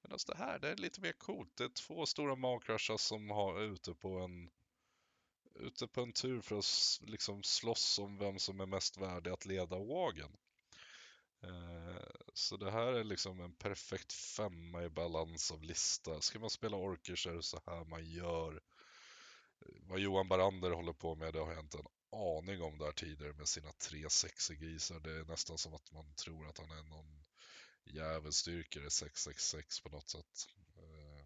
[0.06, 1.58] Medan alltså, det här, det är lite mer coolt.
[1.58, 4.50] Det är två stora magkraschar som har ute på en
[5.56, 9.46] ute på en tur för att liksom slåss om vem som är mest värdig att
[9.46, 10.38] leda wagen.
[11.44, 16.22] Eh, så det här är liksom en perfekt femma i balans av lista.
[16.22, 18.62] Ska man spela orker så är det så här man gör.
[19.82, 23.34] Vad Johan Barander håller på med, det har jag inte en aning om där tidigare
[23.34, 25.00] med sina tre sexigrisar.
[25.00, 27.26] Det är nästan som att man tror att han är någon
[27.86, 30.48] djävulsdyrkare 666 på något sätt.
[30.78, 31.26] Eh,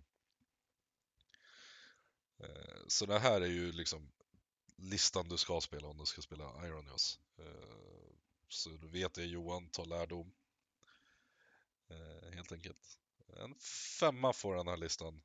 [2.45, 4.11] eh, så det här är ju liksom
[4.75, 7.19] listan du ska spela om du ska spela Ironios.
[7.37, 8.13] Eh,
[8.47, 10.33] så du vet det Johan, ta lärdom.
[12.33, 12.99] Helt enkelt.
[13.37, 13.55] En
[13.99, 15.21] femma får den här listan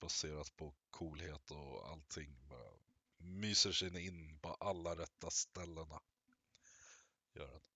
[0.00, 2.48] baserat på coolhet och allting.
[2.48, 2.72] Bara
[3.16, 6.00] myser sig in på alla rätta ställena.
[7.34, 7.73] Gör den.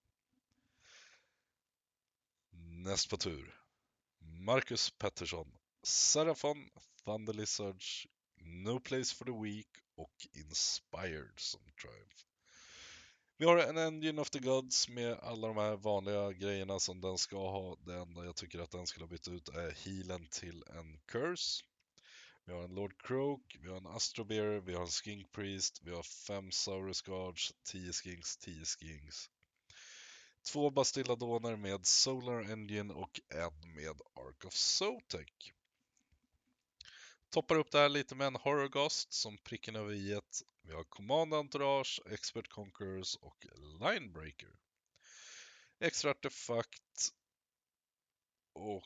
[2.79, 3.61] Näst på tur.
[4.21, 6.71] Marcus Pettersson, Serafon,
[7.05, 8.07] Thunder Lizards,
[8.41, 12.17] No Place for the Weak och Inspired som Triumph.
[13.39, 17.19] Vi har en Engine of the Gods med alla de här vanliga grejerna som den
[17.19, 17.77] ska ha.
[17.77, 21.65] Det enda jag tycker att den skulle ha bytt ut är healen till en Curse.
[22.45, 25.91] Vi har en Lord Croak, vi har en Astrobear, vi har en Skink Priest, vi
[25.91, 29.31] har fem Saurus Guards, 10 Skinks, 10 Skinks.
[30.43, 35.53] Två Bastilladoner med Solar Engine och en med Ark of Sotek.
[37.31, 40.21] Toppar upp det här lite med en Horror Ghost som pricken över i
[40.63, 43.47] Vi har Command Entourage, Expert Conquerors och
[43.81, 44.59] Linebreaker.
[45.79, 47.13] Extra artefakt
[48.53, 48.85] och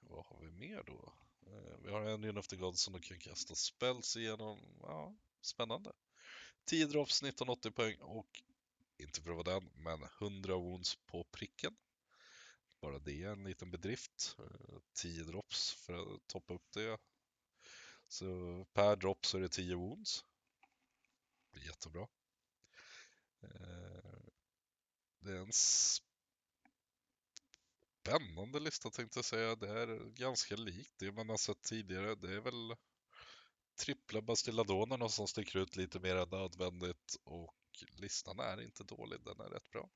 [0.00, 1.14] vad har vi mer då?
[1.46, 4.58] Eh, vi har en of the Gods som du kan kasta spells igenom.
[4.80, 5.92] Ja, spännande.
[6.64, 8.42] 10 drops, 1980 poäng och
[9.02, 11.76] inte för att vara den, men 100 wounds på pricken.
[12.80, 14.36] Bara det är en liten bedrift.
[14.38, 16.98] Eh, 10 drops för att toppa upp det.
[18.08, 18.26] Så
[18.72, 20.24] per drop så är det 10 wounds.
[21.44, 22.08] Det blir jättebra.
[23.42, 24.22] Eh,
[25.18, 25.52] det är en
[28.02, 29.56] spännande lista tänkte jag säga.
[29.56, 32.14] Det är ganska likt det man har sett tidigare.
[32.14, 32.76] Det är väl
[33.74, 37.54] trippla Bastilladonerna som sticker ut lite mer än nödvändigt och
[37.96, 39.90] listan är inte dålig, den är rätt bra.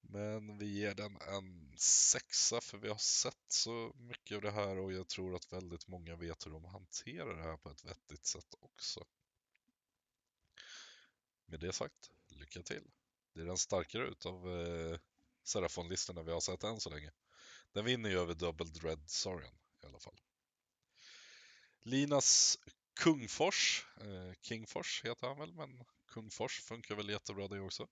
[0.00, 4.78] Men vi ger den en sexa för vi har sett så mycket av det här
[4.78, 8.26] och jag tror att väldigt många vet hur de hanterar det här på ett vettigt
[8.26, 9.06] sätt också.
[11.46, 12.90] Med det sagt, lycka till!
[13.34, 14.98] Det är den starkare utav eh,
[15.42, 17.10] Serafon-listorna vi har sett än så länge.
[17.72, 20.20] Den vinner ju över Double Dread Sarian i alla fall.
[21.80, 22.58] Linas
[22.94, 27.88] Kungfors, eh, Kingfors heter han väl, men Kungfors funkar väl jättebra det också.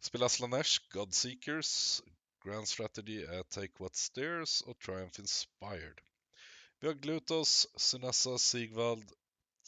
[0.00, 2.02] Spelar Slanesh, Godseekers,
[2.44, 6.00] Grand Strategy är Take What Stairs och Triumph Inspired.
[6.80, 9.12] Vi har Glutos, Synessa, Sigvald,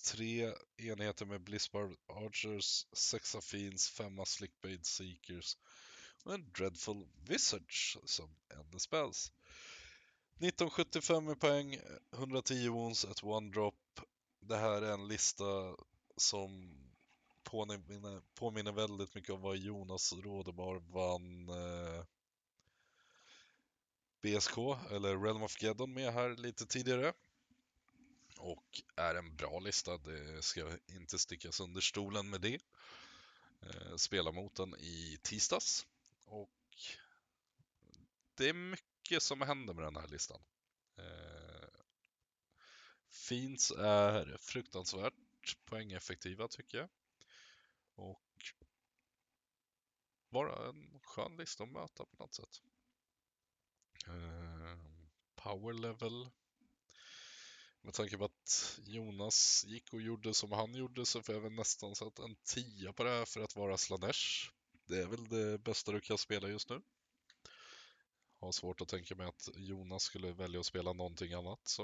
[0.05, 5.57] tre enheter med Blissbar Archers, sex Fiends, femma Slickbait Seekers
[6.25, 9.33] och en Dreadful Visage som ender spells.
[10.35, 11.79] 1975 i poäng,
[12.13, 14.01] 110 wounds, ett one drop.
[14.41, 15.77] Det här är en lista
[16.17, 16.75] som
[17.43, 22.05] påminner, påminner väldigt mycket om vad Jonas Rådebar vann eh,
[24.23, 24.59] BSK,
[24.91, 27.13] eller Realm of Geddon med här lite tidigare.
[28.39, 32.61] Och är en bra lista, det ska inte stickas under stolen med det.
[33.63, 35.87] Eh, spelar mot den i tisdags.
[36.25, 36.51] Och
[38.35, 40.41] det är mycket som händer med den här listan.
[40.99, 41.69] Eh,
[43.11, 45.15] Fiends är fruktansvärt
[45.65, 46.89] poängeffektiva tycker jag.
[48.01, 48.55] Och
[50.31, 52.63] vara en skön lista att möta på något sätt.
[54.07, 54.79] Eh,
[55.35, 56.31] power level.
[57.83, 61.53] Med tanke på att Jonas gick och gjorde som han gjorde så får jag väl
[61.53, 64.51] nästan sätta en tia på det här för att vara Slanesh.
[64.87, 66.83] Det är väl det bästa du kan spela just nu.
[68.41, 71.69] Har svårt att tänka mig att Jonas skulle välja att spela någonting annat.
[71.69, 71.83] Så.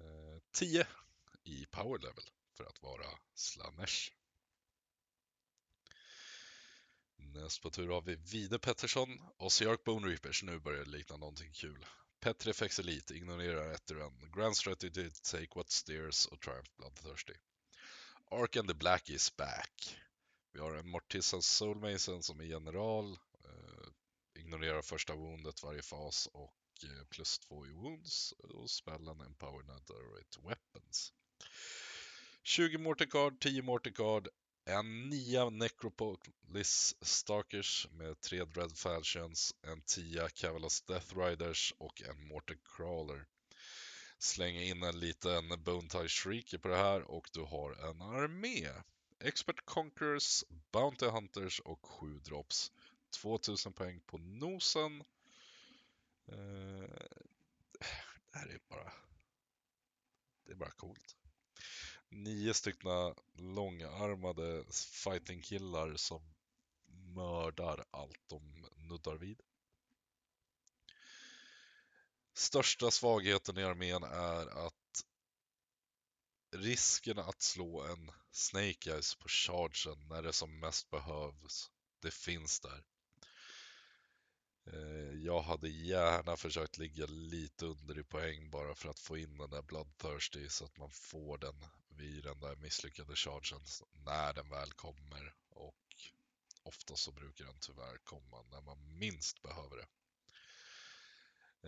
[0.00, 0.86] Eh, 10
[1.44, 4.12] i power level för att vara slammers.
[7.16, 10.42] Näst på tur har vi Vide Pettersson och Seark Bone Reapers.
[10.42, 11.86] Nu börjar det likna någonting kul.
[12.20, 14.32] Petrifex Elite ignorerar Etheran.
[14.36, 17.34] Grand Strategy Take What Steers och Triumph Bloodthirsty.
[18.30, 19.96] Ark and the Black is back.
[20.52, 23.12] Vi har en Mortissa Soulmason som är general.
[23.44, 23.88] Eh,
[24.34, 28.32] ignorerar första woundet varje fas och eh, plus två i wounds.
[28.32, 31.12] Och spellen Empower Netherite Weapons.
[32.46, 34.28] 20 Mortecard, 10 Mortecard,
[34.64, 42.28] en 9 Necropolis Stalkers med 3 Dread Falchions, en 10 Cavalas Death Riders och en
[42.28, 43.26] Mortecrawler.
[44.18, 48.68] Släng in en liten Bone Tie Shrieker på det här och du har en armé.
[49.20, 52.72] Expert Conquerors, Bounty Hunters och 7 drops.
[53.10, 55.04] 2000 poäng på nosen.
[56.26, 56.88] Eh,
[57.78, 58.92] det här är bara...
[60.46, 61.16] Det är bara coolt
[62.14, 66.34] nio stycken långarmade fightingkillar som
[67.14, 69.40] mördar allt de nuddar vid.
[72.34, 75.04] Största svagheten i armén är att
[76.50, 82.60] risken att slå en Snake Eyes på chargen när det som mest behövs, det finns
[82.60, 82.84] där.
[84.66, 89.38] Eh, jag hade gärna försökt ligga lite under i poäng bara för att få in
[89.38, 91.64] den där Bloodthirsty så att man får den
[91.96, 93.60] vid den där misslyckade chargen
[94.04, 95.34] när den väl kommer.
[95.48, 96.12] Och
[96.62, 99.86] ofta så brukar den tyvärr komma när man minst behöver det.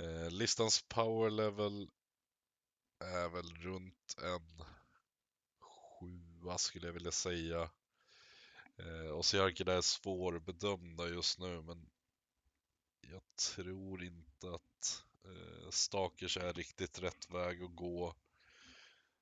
[0.03, 1.91] Eh, listans power level
[2.99, 4.65] är väl runt en
[5.61, 7.71] sjua skulle jag vilja säga.
[8.79, 9.25] Eh, och
[9.69, 11.91] är svårbedömda just nu men
[13.01, 13.23] jag
[13.55, 18.15] tror inte att eh, Stakers är riktigt rätt väg att gå.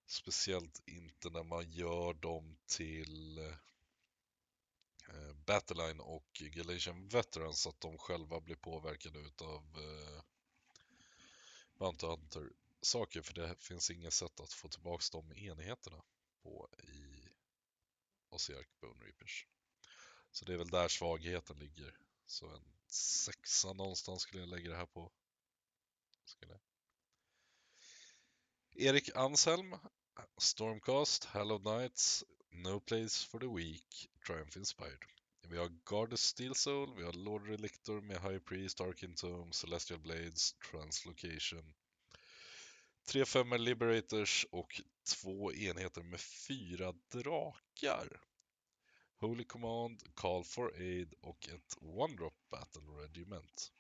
[0.07, 7.99] Speciellt inte när man gör dem till eh, Battleline och Galatian Veterans så att de
[7.99, 10.23] själva blir påverkade utav eh,
[11.79, 12.51] Bounty Hunter
[12.85, 16.03] saker för det finns inget sätt att få tillbaks de enheterna
[16.43, 17.29] på i
[18.29, 19.47] Osiark Bone Reapers.
[20.31, 21.97] Så det är väl där svagheten ligger.
[22.27, 25.13] Så en sexa någonstans skulle jag lägga det här på.
[26.25, 26.59] Skulle.
[28.77, 29.77] Erik Anselm,
[30.39, 35.05] Stormcast, Hallowed Knights, No Place for the Weak, Triumph Inspired.
[35.49, 40.01] Vi har Guardus Steel Soul, vi har Lord Relictor med High Priest, Arkin Tome, Celestial
[40.01, 41.75] Blades, Translocation.
[43.09, 48.20] 3-5 Liberators och två enheter med fyra drakar.
[49.16, 53.72] Holy Command, Call for Aid och ett One Drop Battle Regiment.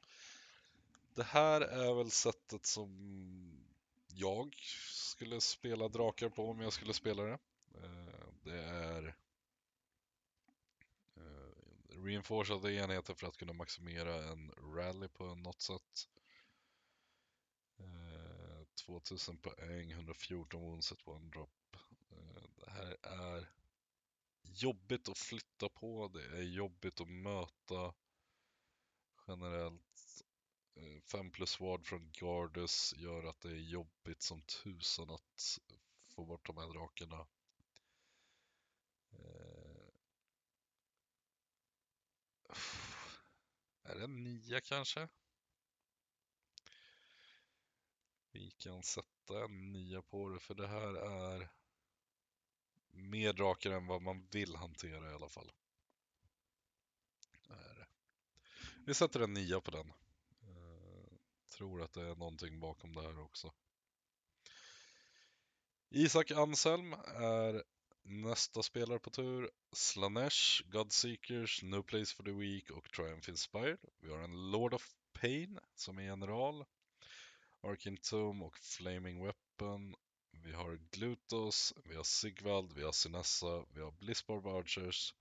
[1.14, 3.73] Det här är väl sättet som
[4.16, 4.54] jag
[4.90, 7.38] skulle spela drakar på om jag skulle spela det.
[7.74, 9.16] Eh, det är
[11.16, 16.08] eh, enheter för att kunna maximera en rally på något sätt.
[17.78, 21.76] Eh, 2000 poäng, 114 wounds, ett one drop.
[22.10, 23.50] Eh, det här är
[24.42, 27.94] jobbigt att flytta på, det är jobbigt att möta
[29.26, 30.23] generellt.
[30.76, 35.58] Mm, 5 plus ward från Gardus gör att det är jobbigt som tusan att
[36.08, 37.26] få bort de här drakarna.
[39.12, 39.88] Eh,
[43.82, 45.08] är det en nia kanske?
[48.30, 51.48] Vi kan sätta en nia på det för det här är
[52.90, 55.52] mer drakar än vad man vill hantera i alla fall.
[58.86, 59.92] Vi sätter en nia på den.
[61.58, 63.52] Tror att det är någonting bakom det här också.
[65.90, 67.64] Isak Anselm är
[68.02, 69.50] nästa spelare på tur.
[69.72, 73.78] Slanesh, Godseekers, No Place for the Weak och Triumph Inspired.
[74.00, 76.64] Vi har en Lord of Pain som är general.
[77.60, 79.94] Arkin Tomb och Flaming Weapon.
[80.30, 85.14] Vi har Glutos, vi har Sigvald, vi har Sinessa, vi har Blissbarb Archers.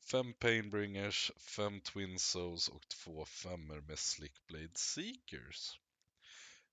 [0.00, 5.80] Fem Painbringers, fem Twin Souls och två femmer med Slickblade Seekers.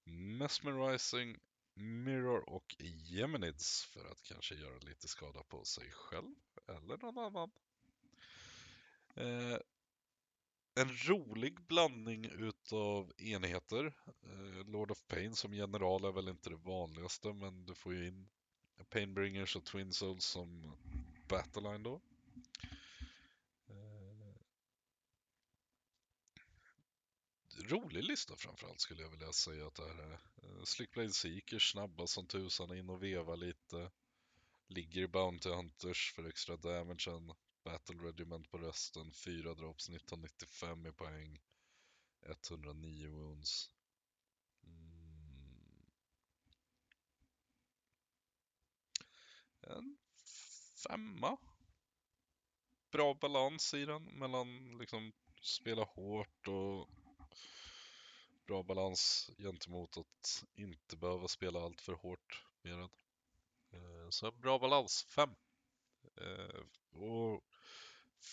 [0.03, 1.38] Mesmerizing,
[1.73, 6.36] Mirror och Geminids för att kanske göra lite skada på sig själv
[6.67, 7.51] eller någon annan.
[9.15, 9.57] Eh,
[10.76, 13.93] en rolig blandning utav enheter.
[14.23, 18.07] Eh, Lord of Pain som general är väl inte det vanligaste men du får ju
[18.07, 18.30] in
[18.89, 20.78] Painbringers och Twin Souls som
[21.28, 22.01] Battleline då.
[27.58, 30.12] Rolig lista framförallt skulle jag vilja säga att det här är.
[30.14, 33.91] Eh, Slickblade Seeker snabba som tusan in och veva lite.
[34.68, 37.34] Ligger i Bounty Hunters för extra damagen.
[37.64, 39.12] Battle Regiment på resten.
[39.14, 41.41] 4 drops, 1995 i poäng.
[42.26, 43.70] 109 wounds.
[44.64, 45.86] Mm.
[49.62, 49.97] En
[50.88, 51.38] femma.
[52.91, 56.89] Bra balans i den mellan liksom spela hårt och
[58.46, 62.89] bra balans gentemot att inte behöva spela allt för hårt med den.
[63.72, 65.36] Eh, så bra balans, fem.
[66.22, 66.62] Eh,
[67.02, 67.43] och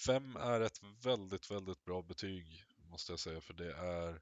[0.07, 4.21] fem är ett väldigt, väldigt bra betyg måste jag säga, för det är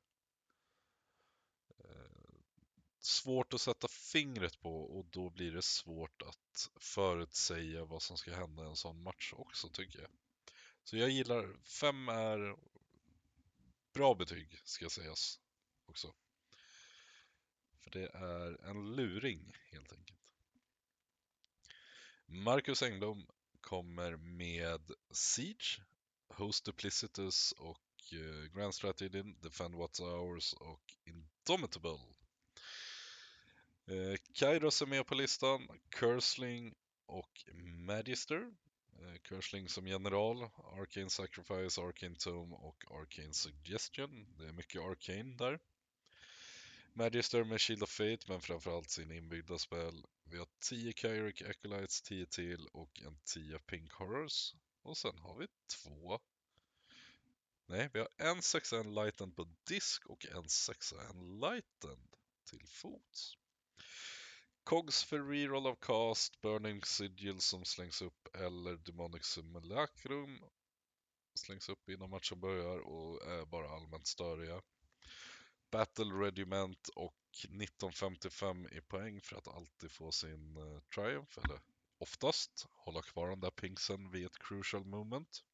[1.78, 2.30] eh,
[2.98, 8.34] svårt att sätta fingret på och då blir det svårt att förutsäga vad som ska
[8.34, 10.10] hända i en sån match också tycker jag.
[10.84, 12.56] Så jag gillar, 5 är
[13.92, 15.40] bra betyg ska sägas
[15.90, 16.14] också.
[17.80, 20.20] För det är en luring helt enkelt.
[22.26, 23.26] Marcus Engblom
[23.60, 25.82] kommer med Siege,
[26.28, 31.98] Host Duplicitus och eh, Grand Strategy, Defend What's Ours och Indomitable.
[33.86, 36.74] Eh, Kairos är med på listan, Cursling
[37.06, 37.44] och
[37.86, 38.52] Magister.
[38.98, 40.42] Eh, Cursling som general,
[40.80, 44.36] Arcane Sacrifice, Arcane Tome och Arcane Suggestion.
[44.38, 45.58] Det är mycket Arcane där.
[46.94, 50.06] Magister med Shield of Fate, men framförallt sin inbyggda spel.
[50.24, 54.54] Vi har 10 Kyric Acolytes, 10 till och en 10 Pink Horrors.
[54.82, 55.46] Och sen har vi
[55.82, 56.20] två.
[57.66, 63.36] Nej, vi har en sexa Enlightened på disk och en sexa Enlightened till fots.
[64.64, 70.40] Cogs för reroll of cast, Burning Sigil som slängs upp eller Demonic Simulacrum
[71.34, 74.62] slängs upp innan matchen börjar och är bara allmänt störiga.
[75.70, 81.60] Battle Regiment och 1955 i poäng för att alltid få sin uh, Triumph, eller
[81.98, 85.44] oftast hålla kvar den där pinksen vid ett crucial moment.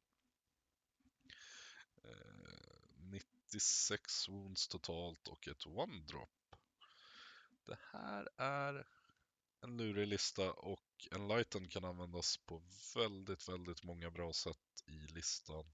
[2.04, 3.10] Eh, uh,
[3.52, 6.56] 96 wounds totalt och ett one drop.
[7.66, 8.86] Det här är
[9.60, 12.62] en lurig lista och en lighten kan användas på
[12.94, 15.64] väldigt, väldigt många bra sätt i listan.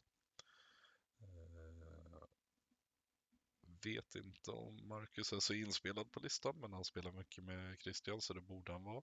[3.86, 8.20] Vet inte om Marcus är så inspelad på listan, men han spelar mycket med Christian,
[8.20, 9.02] så det borde han vara.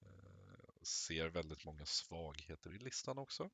[0.00, 3.50] Eh, ser väldigt många svagheter i listan också.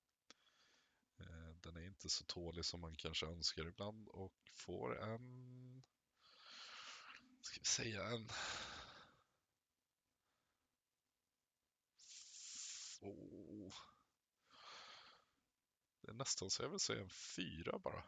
[1.19, 5.83] Eh, den är inte så tålig som man kanske önskar ibland och får en...
[7.41, 8.29] Ska vi säga en...
[13.01, 13.75] Oh.
[16.01, 18.05] Det är nästan så jag vill säga en fyra bara.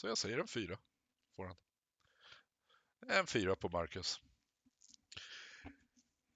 [0.00, 0.78] Så jag säger en fyra.
[1.36, 1.56] Får han.
[3.06, 4.20] En fyra på Marcus.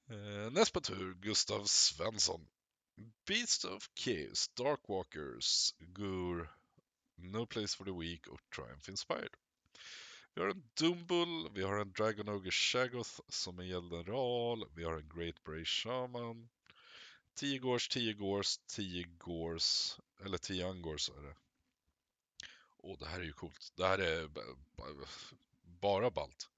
[0.09, 2.49] Eh, näst på tur, Gustav Svensson.
[3.27, 6.51] Beast of Chaos, Darkwalkers, Gur,
[7.17, 9.37] No Place for the Weak och Triumph Inspired.
[10.35, 14.93] Vi har en Dumbull, vi har en Dragon Ogre Shagoth som är general, vi har
[14.93, 16.49] en Great Bray Shaman,
[17.35, 21.37] 10 Gors, 10 Gors, 10 Gors, eller 10 Angors är det.
[22.87, 23.73] Åh, det här är ju coolt.
[23.77, 24.29] Det här är
[25.65, 26.49] bara balt.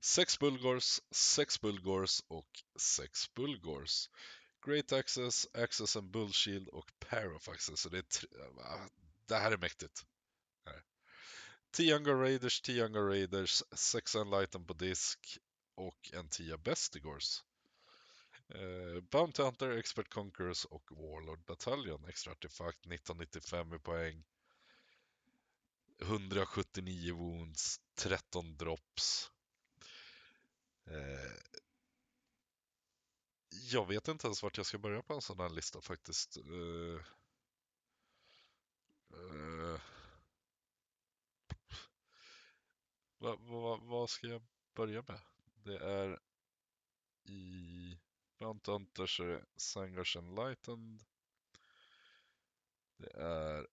[0.00, 4.08] Sex Bulgors, sex Bulgors och sex Bulgors.
[4.66, 7.80] Great Access, Access and Bullshield och Pair of Access.
[7.80, 8.04] Så det, är
[9.26, 10.04] det här är mäktigt.
[11.72, 15.38] 10 Younger Raiders, 10 Younger Raiders, 6 Enlighten på disk
[15.74, 17.42] och en 10 Bestigors.
[18.54, 22.04] Uh, Bounty Hunter, Expert Conquerors och Warlord Battalion.
[22.08, 24.24] Extra artefakt 1995 i poäng.
[26.02, 29.30] 179 wounds, 13 drops.
[30.86, 31.32] Eh,
[33.50, 36.36] jag vet inte ens vart jag ska börja på en sån här lista faktiskt.
[36.36, 37.04] Eh,
[39.14, 39.80] eh,
[43.18, 44.42] vad, va, va ska jag
[44.74, 45.20] börja med?
[45.54, 46.20] Det är
[47.24, 47.98] i
[48.38, 51.04] Mount Hunters är det Sangars Enlightened.
[52.96, 53.66] Det är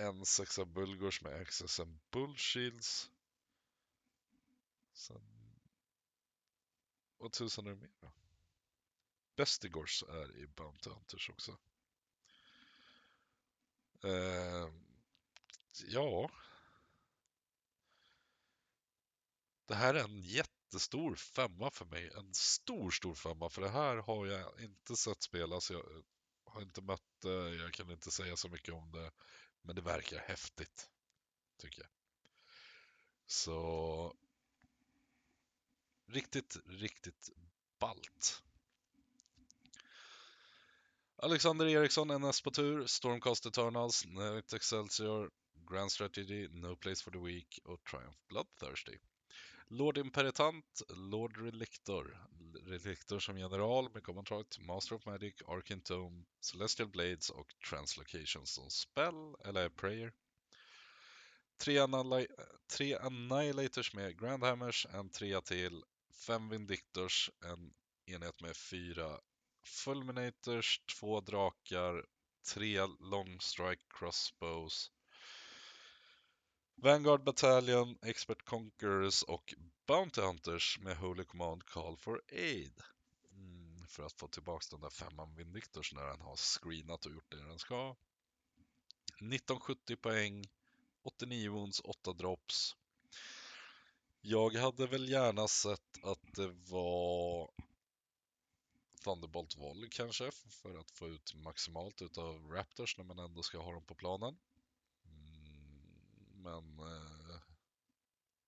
[0.00, 3.10] en sexa Bulgors med Access and Bullshields.
[4.92, 5.22] Sen...
[7.18, 8.12] Vad tusan är det mer då?
[9.36, 11.58] Bestigors är i Bounty Hunters också.
[14.04, 14.72] Eh,
[15.86, 16.30] ja.
[19.66, 22.10] Det här är en jättestor femma för mig.
[22.16, 23.50] En stor, stor femma.
[23.50, 25.70] För det här har jag inte sett spelas.
[25.70, 26.04] Jag
[26.44, 27.54] har inte mött det.
[27.54, 29.10] Jag kan inte säga så mycket om det.
[29.62, 30.90] Men det verkar häftigt.
[31.58, 31.90] Tycker jag.
[33.26, 34.16] Så
[36.06, 37.30] riktigt, riktigt
[37.78, 38.42] balt.
[41.16, 45.30] Alexander Eriksson, NS på tur, Stormcast Eternals, Night Excelsior,
[45.70, 48.98] Grand Strategy, No Place for the Weak och Triumph Bloodthirsty.
[49.68, 52.26] Lord Imperitant, Lord Relictor,
[52.62, 54.28] Relictor som general med Command
[54.58, 60.12] Master of Magic, Arcane Tome, Celestial Blades och Translocations som spell eller prayer.
[61.56, 61.78] Tre,
[62.76, 65.84] tre Annihilators med Grandhammers, en trea till,
[66.26, 67.74] fem Vindictors, en
[68.06, 69.20] enhet med fyra
[69.64, 72.04] Fulminators, två drakar,
[72.54, 74.90] tre Longstrike Crossbows,
[76.82, 79.54] Vanguard Battalion, Expert Conquerors och
[79.86, 82.82] Bounty Hunters med Holy Command Call for Aid.
[83.32, 87.30] Mm, för att få tillbaka den där femman Vindictors när den har screenat och gjort
[87.30, 87.96] det den ska.
[89.06, 90.44] 1970 poäng,
[91.02, 92.76] 89 wounds, 8 drops.
[94.20, 97.50] Jag hade väl gärna sett att det var
[99.04, 103.72] Thunderbolt Volley kanske för att få ut maximalt utav Raptors när man ändå ska ha
[103.72, 104.38] dem på planen.
[106.42, 107.40] Men eh,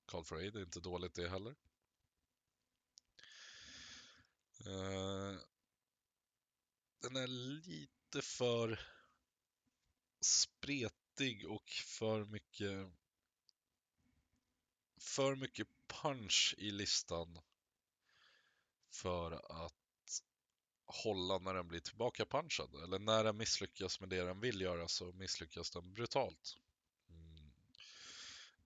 [0.06, 1.54] Call for Aid är inte dåligt det heller.
[4.66, 5.40] Eh,
[7.00, 8.80] den är lite för
[10.20, 12.92] spretig och för mycket
[15.00, 17.38] för mycket punch i listan
[18.90, 20.22] för att
[20.86, 22.74] hålla när den blir tillbaka punchad.
[22.84, 26.58] Eller när den misslyckas med det den vill göra så misslyckas den brutalt.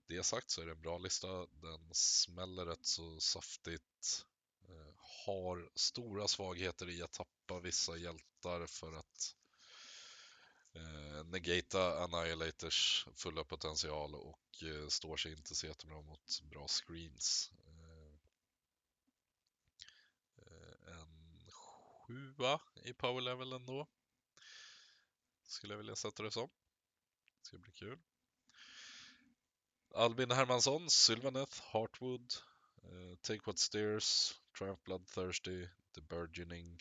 [0.09, 1.47] Det sagt så är det en bra lista.
[1.47, 4.27] Den smäller rätt så saftigt.
[4.69, 4.95] Eh,
[5.27, 9.37] har stora svagheter i att tappa vissa hjältar för att
[10.73, 17.51] eh, negata Annihilators fulla potential och eh, står sig inte så jättebra mot bra screens.
[17.67, 18.15] Eh,
[20.47, 23.89] eh, en sjua i power level ändå.
[25.43, 26.49] Skulle jag vilja sätta det som.
[27.41, 27.99] Det ska bli kul.
[29.97, 32.43] Albin Hermansson, Sylvaneth, Heartwood,
[32.85, 36.79] uh, eh, Take What Steers, Triumph Bloodthirsty, The Burgeoning,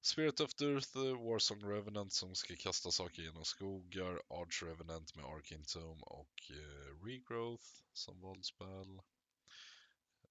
[0.00, 5.64] Spirit of Dirth, Warsong Revenant som ska kasta saker genom skogar, Arch Revenant med Arcane
[5.64, 9.00] Tome och uh, Regrowth som våldsspel.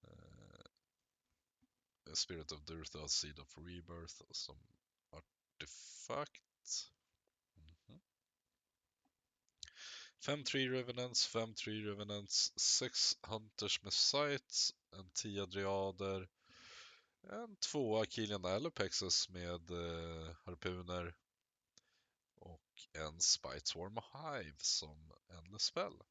[0.04, 0.64] Eh,
[2.14, 4.56] Spirit of Dirth, Seed of Rebirth som
[5.10, 6.93] artefakt.
[10.24, 16.28] 5 Tree Revenants, 5 Tree Revenants, 6 Hunters med Sights, en 10 Adriader,
[17.30, 21.14] en 2 Kilian Alopexes med eh, harpuner
[22.34, 26.02] och en Spite Swarm Hive som Endless Spell.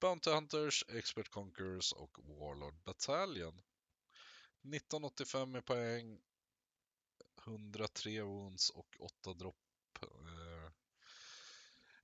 [0.00, 3.62] Bounty Hunters, Expert Conquerors och Warlord Battalion.
[4.62, 6.20] 1985 i poäng,
[7.46, 10.43] 103 wounds och 8 dropp eh,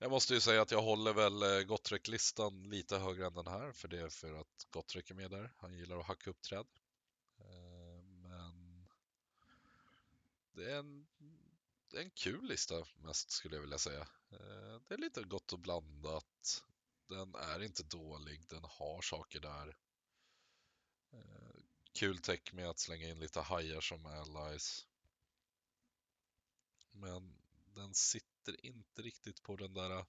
[0.02, 3.72] jag måste ju säga att jag håller väl eh, Gottrek-listan lite högre än den här,
[3.72, 5.52] för det är för att Gottrek är med där.
[5.56, 6.66] Han gillar att hacka upp träd.
[7.38, 8.86] Eh, men
[10.52, 11.06] det är en,
[11.90, 14.00] det är en kul lista mest skulle jag vilja säga.
[14.30, 16.64] Eh, det är lite gott och blandat.
[17.08, 19.76] Den är inte dålig, den har saker där
[21.92, 24.86] kul tech med att slänga in lite hajar som allies.
[26.90, 27.39] Men
[27.74, 30.06] den sitter inte riktigt på den där äh,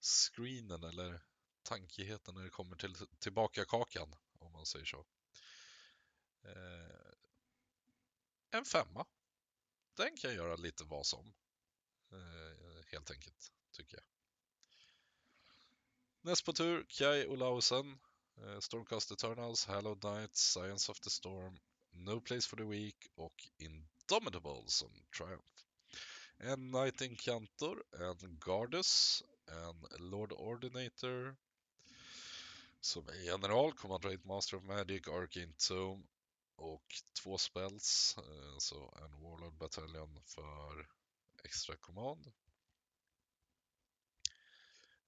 [0.00, 1.22] screenen eller
[1.62, 5.06] tankigheten när det kommer till tillbaka kakan om man säger så.
[6.44, 7.12] Eh,
[8.50, 9.06] en femma.
[9.94, 11.34] Den kan göra lite vad som.
[12.12, 14.04] Eh, helt enkelt, tycker jag.
[16.20, 17.98] Näst på tur, Kai Olausen.
[18.36, 21.58] Eh, Stormcast Eternals, Hallowed Night, Science of the Storm,
[21.90, 25.71] No Place for the Weak och Indomitable som Triumph.
[26.44, 31.36] En Knight Incantor, en Gardus, en Lord Ordinator
[32.80, 36.06] som är general, Commandrate Master of Magic, Arcane Tomb
[36.56, 40.88] och två spells, eh, så en Warlord Battalion för
[41.44, 42.32] extra command.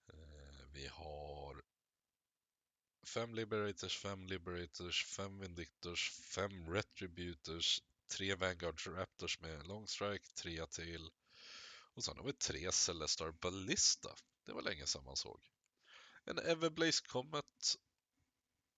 [0.08, 1.62] Eh, vi har
[3.06, 10.66] fem Liberators, fem Liberators, fem Vindictors, fem Retributors, tre Vanguard Raptors med Long Strike, tre
[10.66, 11.10] till.
[11.94, 14.16] Och sen har vi tre Celestar Ballista.
[14.46, 15.40] Det var länge sedan man såg.
[16.24, 17.76] En Everblaze Comet,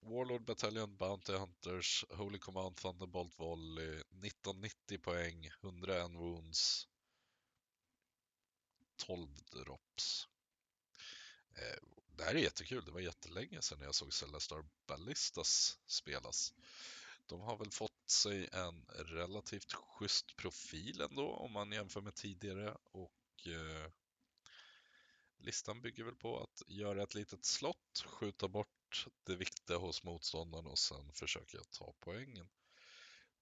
[0.01, 6.89] Warlord Battalion Bounty Hunters, Holy Command Thunderbolt Volley, 1990 poäng, 101 wounds,
[8.97, 10.29] 12 drops.
[11.57, 11.83] Eh,
[12.17, 12.85] det här är jättekul.
[12.85, 16.55] Det var jättelänge sedan jag såg Celestar Ballistas spelas.
[17.27, 22.77] De har väl fått sig en relativt schysst profil ändå om man jämför med tidigare
[22.85, 23.91] och eh,
[25.39, 30.67] listan bygger väl på att göra ett litet slott, skjuta bort det viktiga hos motståndaren
[30.67, 32.49] och sen försöka ta poängen.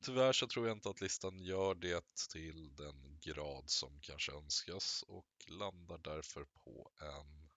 [0.04, 5.04] Tyvärr så tror jag inte att listan gör det till den grad som kanske önskas
[5.08, 7.50] och landar därför på en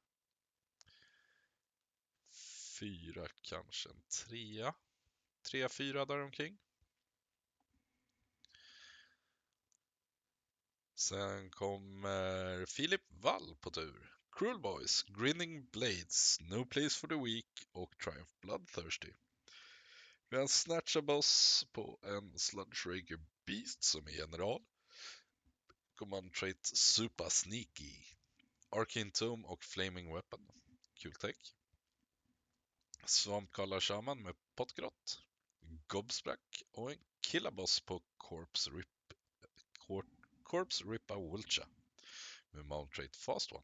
[2.80, 4.75] fyra, kanske en trea.
[5.48, 6.58] Tre, fyra däromkring.
[10.95, 14.18] Sen kommer Filip Wall på tur.
[14.32, 19.14] Cruel Boys, Grinning Blades, No Place for the Weak och Triumph Bloodthirsty.
[20.30, 24.62] Vi har en Snatcha Boss på en Sludge Rager Beast som är general.
[25.95, 27.93] Command Trait Super Sneaky.
[28.70, 30.48] Arcane Tomb och Flaming Weapon.
[30.93, 31.56] Kul tech.
[33.06, 35.26] Svampkallar Shaman med Pottgrott.
[35.88, 39.13] Gobsprack och en Killaboss på Corpse Rip,
[40.43, 41.68] Corpse Ripa Wulcha
[42.51, 43.63] med Mount Trait Fast One.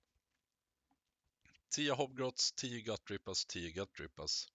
[1.70, 4.47] 10 Hobgrots, 10 Gutrippas, 10 Gutrippas.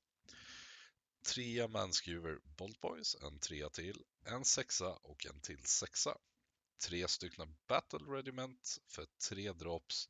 [1.27, 6.19] 3 Manskewer Bolt Boys, en 3 till, en sexa och en till sexa.
[6.89, 10.09] Tre stycken Battle Regiment för 3 drops,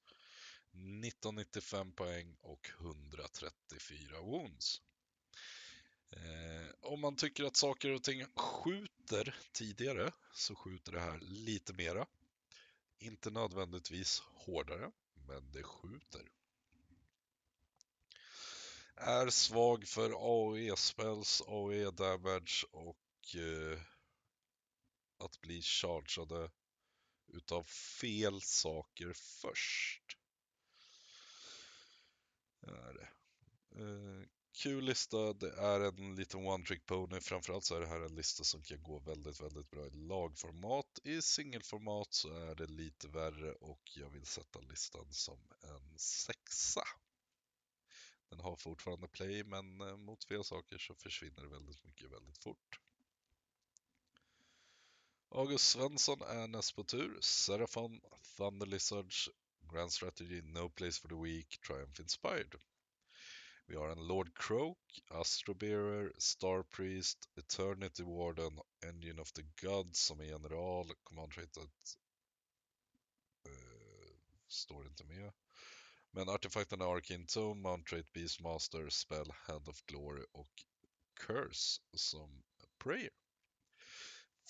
[0.70, 4.82] 1995 poäng och 134 wounds.
[6.10, 11.72] Eh, om man tycker att saker och ting skjuter tidigare så skjuter det här lite
[11.72, 12.06] mera.
[12.98, 16.28] Inte nödvändigtvis hårdare, men det skjuter.
[18.94, 23.80] Är svag för AOE-spells, AOE-damage och eh,
[25.18, 26.50] att bli chargeade
[27.26, 27.64] utav
[28.00, 30.18] fel saker först.
[32.62, 33.08] Är det.
[33.82, 37.20] Eh, kul lista, det är en liten one-trick pony.
[37.20, 40.98] Framförallt så är det här en lista som kan gå väldigt, väldigt bra i lagformat.
[41.04, 46.82] I singelformat så är det lite värre och jag vill sätta listan som en sexa.
[48.28, 52.38] Den har fortfarande play, men eh, mot fel saker så försvinner det väldigt mycket väldigt
[52.38, 52.80] fort.
[55.28, 57.18] August Svensson är näst på tur.
[57.20, 58.00] Seraphon,
[58.36, 59.30] Thunder Lizards,
[59.72, 62.54] Grand Strategy, No Place for the Weak, Triumph Inspired.
[63.70, 70.20] Vi har en Lord Croak, Astrobearer, Star Priest, Eternity Warden, Engine of the Gods som
[70.20, 71.98] är general, Command traitet
[73.48, 74.16] uh, eh,
[74.48, 75.32] står inte med.
[76.10, 80.64] Men artefakterna Arcane Tome, Mount Trait Beastmaster, Spell, Hand of Glory och
[81.14, 82.42] Curse som
[82.78, 83.10] Prayer.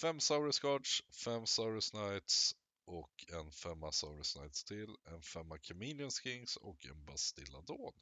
[0.01, 2.55] Fem Saurus Guards, fem Saurus Knights
[2.85, 7.93] och en femma Saurus Knights till, en femma Chameleon Kings och en Bastilladon.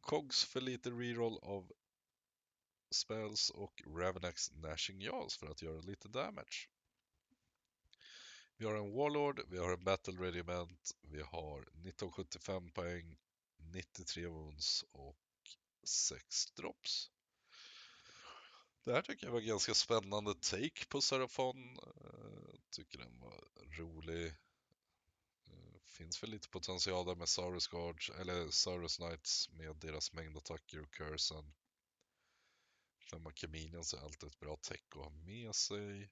[0.00, 1.72] Cogs för lite reroll av
[2.90, 6.68] spells och Ravenax Nashing Jaws för att göra lite damage.
[8.56, 13.18] Vi har en Warlord, vi har en Battle Regiment, vi har 1975 poäng,
[13.56, 15.18] 93 wounds och
[15.84, 17.10] 6 drops.
[18.84, 21.78] Det här tycker jag var ganska spännande take på Serafon.
[22.50, 23.44] Jag tycker den var
[23.78, 24.34] rolig.
[25.84, 30.90] Finns väl lite potential där med Saurus Guards, eller Saurus Knights med deras mängdattacker och
[30.90, 31.54] cursen.
[33.10, 36.10] Femma Chameleons är alltid ett bra tech att ha med sig.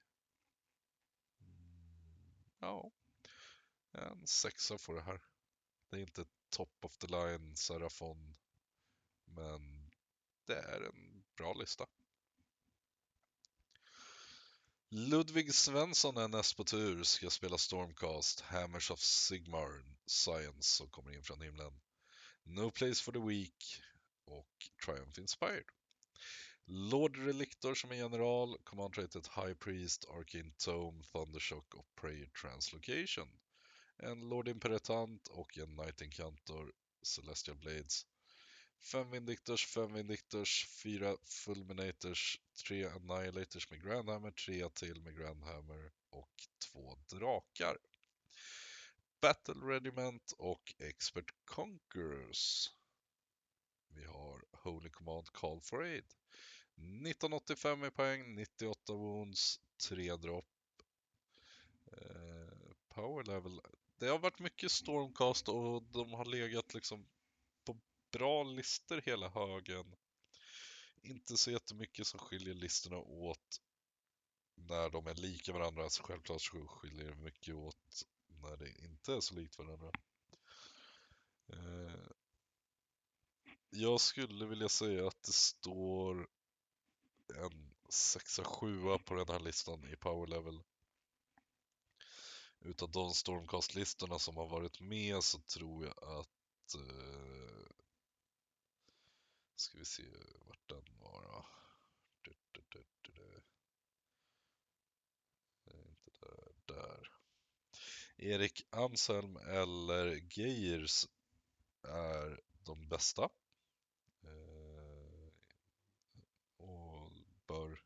[1.41, 2.91] Mm, ja,
[3.91, 5.21] en sexa får det här.
[5.89, 8.37] Det är inte top of the line Serafon,
[9.25, 9.91] men
[10.45, 11.87] det är en bra lista.
[14.91, 21.11] Ludvig Svensson är näst på tur, ska spela Stormcast, Hammers of Sigmar, Science som kommer
[21.11, 21.79] in från himlen.
[22.43, 23.81] No Place for the Weak
[24.25, 25.65] och Triumph Inspired.
[26.65, 33.29] Lord Relictor som är general, Command Rated High Priest, Arcane Tome, Thundershock och Prayer Translocation.
[33.97, 36.73] En Lord Imperatant och en Knight Incantor,
[37.03, 38.05] Celestial Blades.
[38.81, 46.47] Fem Vindictors, fem Vindictors, fyra Fulminators, tre Annihilators med Grandhammer, tre till med Grandhammer och
[46.71, 47.77] två drakar.
[49.21, 52.71] Battle Regiment och Expert Conquerors.
[53.89, 56.05] Vi har Holy Command Call for Aid.
[56.75, 59.59] 1985 i poäng, 98 wounds,
[59.89, 60.45] 3 dropp.
[61.91, 63.61] Eh, power level.
[63.97, 67.07] Det har varit mycket Stormcast och de har legat liksom
[68.11, 69.95] bra listor hela högen.
[71.01, 73.61] Inte så jättemycket som skiljer listorna åt
[74.55, 75.89] när de är lika varandra.
[75.89, 79.91] Så självklart så skiljer det mycket åt när det inte är så likt varandra.
[81.53, 82.09] Eh,
[83.69, 86.27] jag skulle vilja säga att det står
[87.35, 90.61] en 6-7 på den här listan i power level.
[92.59, 96.75] Utav de Stormcast-listorna som har varit med så tror jag att...
[96.75, 97.65] Eh,
[99.59, 100.03] ska vi se
[100.45, 101.45] vart den var då.
[102.21, 103.41] Du, du, du, du, du.
[105.71, 107.11] Inte där, där.
[108.17, 111.07] Erik Anselm eller Geirs
[111.83, 113.29] är de bästa.
[114.23, 115.31] Eh,
[116.57, 117.11] och
[117.47, 117.81] bör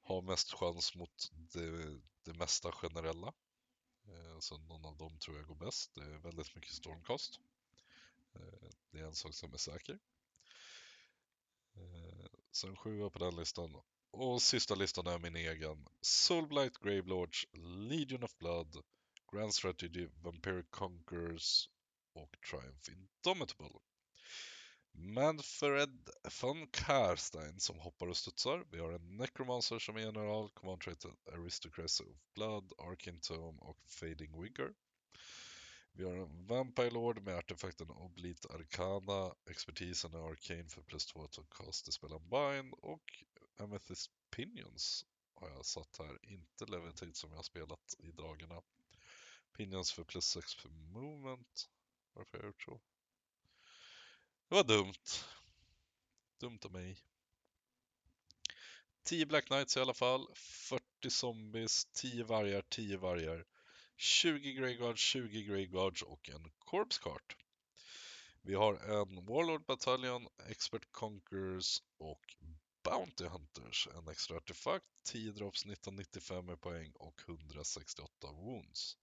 [0.00, 3.32] ha mest chans mot det, det mesta generella.
[4.06, 5.94] Eh, så någon av dem tror jag går bäst.
[5.94, 7.40] Det är väldigt mycket stormcast.
[8.34, 9.98] Eh, det är en sak som är säker.
[11.76, 13.82] Eh, så sen sjua på den listan.
[14.10, 15.86] Och sista listan är min egen.
[16.00, 17.46] Soulblight Gravelords,
[17.90, 18.84] Legion of Blood,
[19.32, 21.68] Grand Strategy, Vampiric Conquerors
[22.12, 23.80] och Triumph Indomitable.
[24.96, 26.10] Manfred
[26.42, 28.66] von Karstein som hoppar och studsar.
[28.70, 33.78] Vi har en Necromancer som är general, Command Trait Aristocracy of Blood, Arkin Tome och
[33.86, 34.74] Fading Wigger.
[35.96, 41.26] Vi har en Vampire Lord med artefakten Oblite Arcana, expertisen är Arcane för plus 2
[41.26, 43.24] till cast spel Unbind och
[43.58, 48.62] Amethyst Pinions har jag satt här, inte Levitate som jag har spelat i dagarna.
[49.56, 51.70] Pinions för plus 6 för movement.
[52.12, 52.80] Varför har jag gjort så?
[54.48, 55.04] Det var dumt.
[56.40, 56.98] Dumt av mig.
[59.02, 63.44] 10 Black Knights i alla fall, 40 zombies, 10 vargar, 10 vargar,
[63.96, 67.36] 20 Greyguards, 20 Greyguards och en Corpse Cart.
[68.42, 72.36] Vi har en Warlord Battalion, Expert Conquerors och
[72.84, 78.96] Bounty Hunters, en extra artefakt, 10 drops, 1995 med poäng och 168 wounds.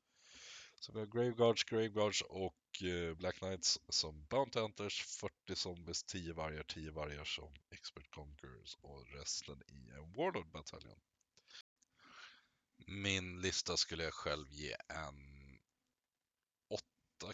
[0.79, 6.33] Så vi har Graveguards, Graveguards och eh, Black Knights som Bounty Hunters, 40 zombies, 10
[6.33, 10.99] vargar, 10 vargar som Expert Conquerors och resten i en Warlord Battalion.
[12.87, 15.59] Min lista skulle jag själv ge en
[16.69, 16.83] 8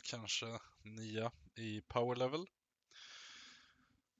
[0.03, 2.47] kanske, 9 i power level.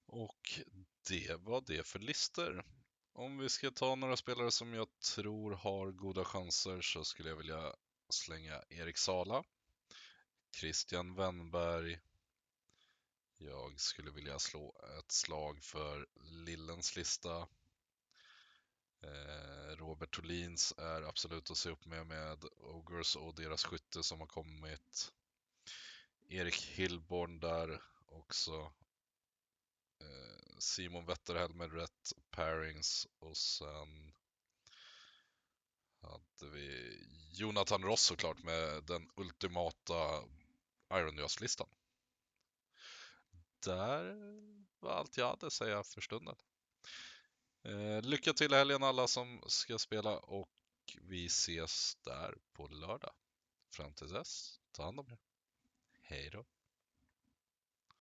[0.05, 0.59] Och
[1.07, 2.65] det var det för listor.
[3.13, 7.35] Om vi ska ta några spelare som jag tror har goda chanser så skulle jag
[7.35, 7.75] vilja
[8.09, 9.43] slänga Erik Sala,
[10.55, 11.99] Christian Wennberg.
[13.37, 17.47] Jag skulle vilja slå ett slag för Lillens lista.
[19.07, 24.19] Eh, Robert Tolins är absolut att se upp med med Ogres och deras skytte som
[24.19, 25.13] har kommit.
[26.29, 28.71] Erik Hillborn där också.
[30.01, 34.13] Eh, Simon Wetterhäll med rätt pairings och sen
[36.01, 36.99] hade vi
[37.31, 40.23] Jonathan Ross såklart med den ultimata
[40.93, 41.67] Iron listan
[43.65, 44.15] Där
[44.79, 46.35] var allt jag hade att säga för stunden.
[47.67, 50.49] Eh, lycka till i helgen alla som ska spela och
[51.01, 53.13] vi ses där på lördag.
[53.71, 55.19] Fram till dess, ta hand om er.
[56.01, 56.45] Hej då.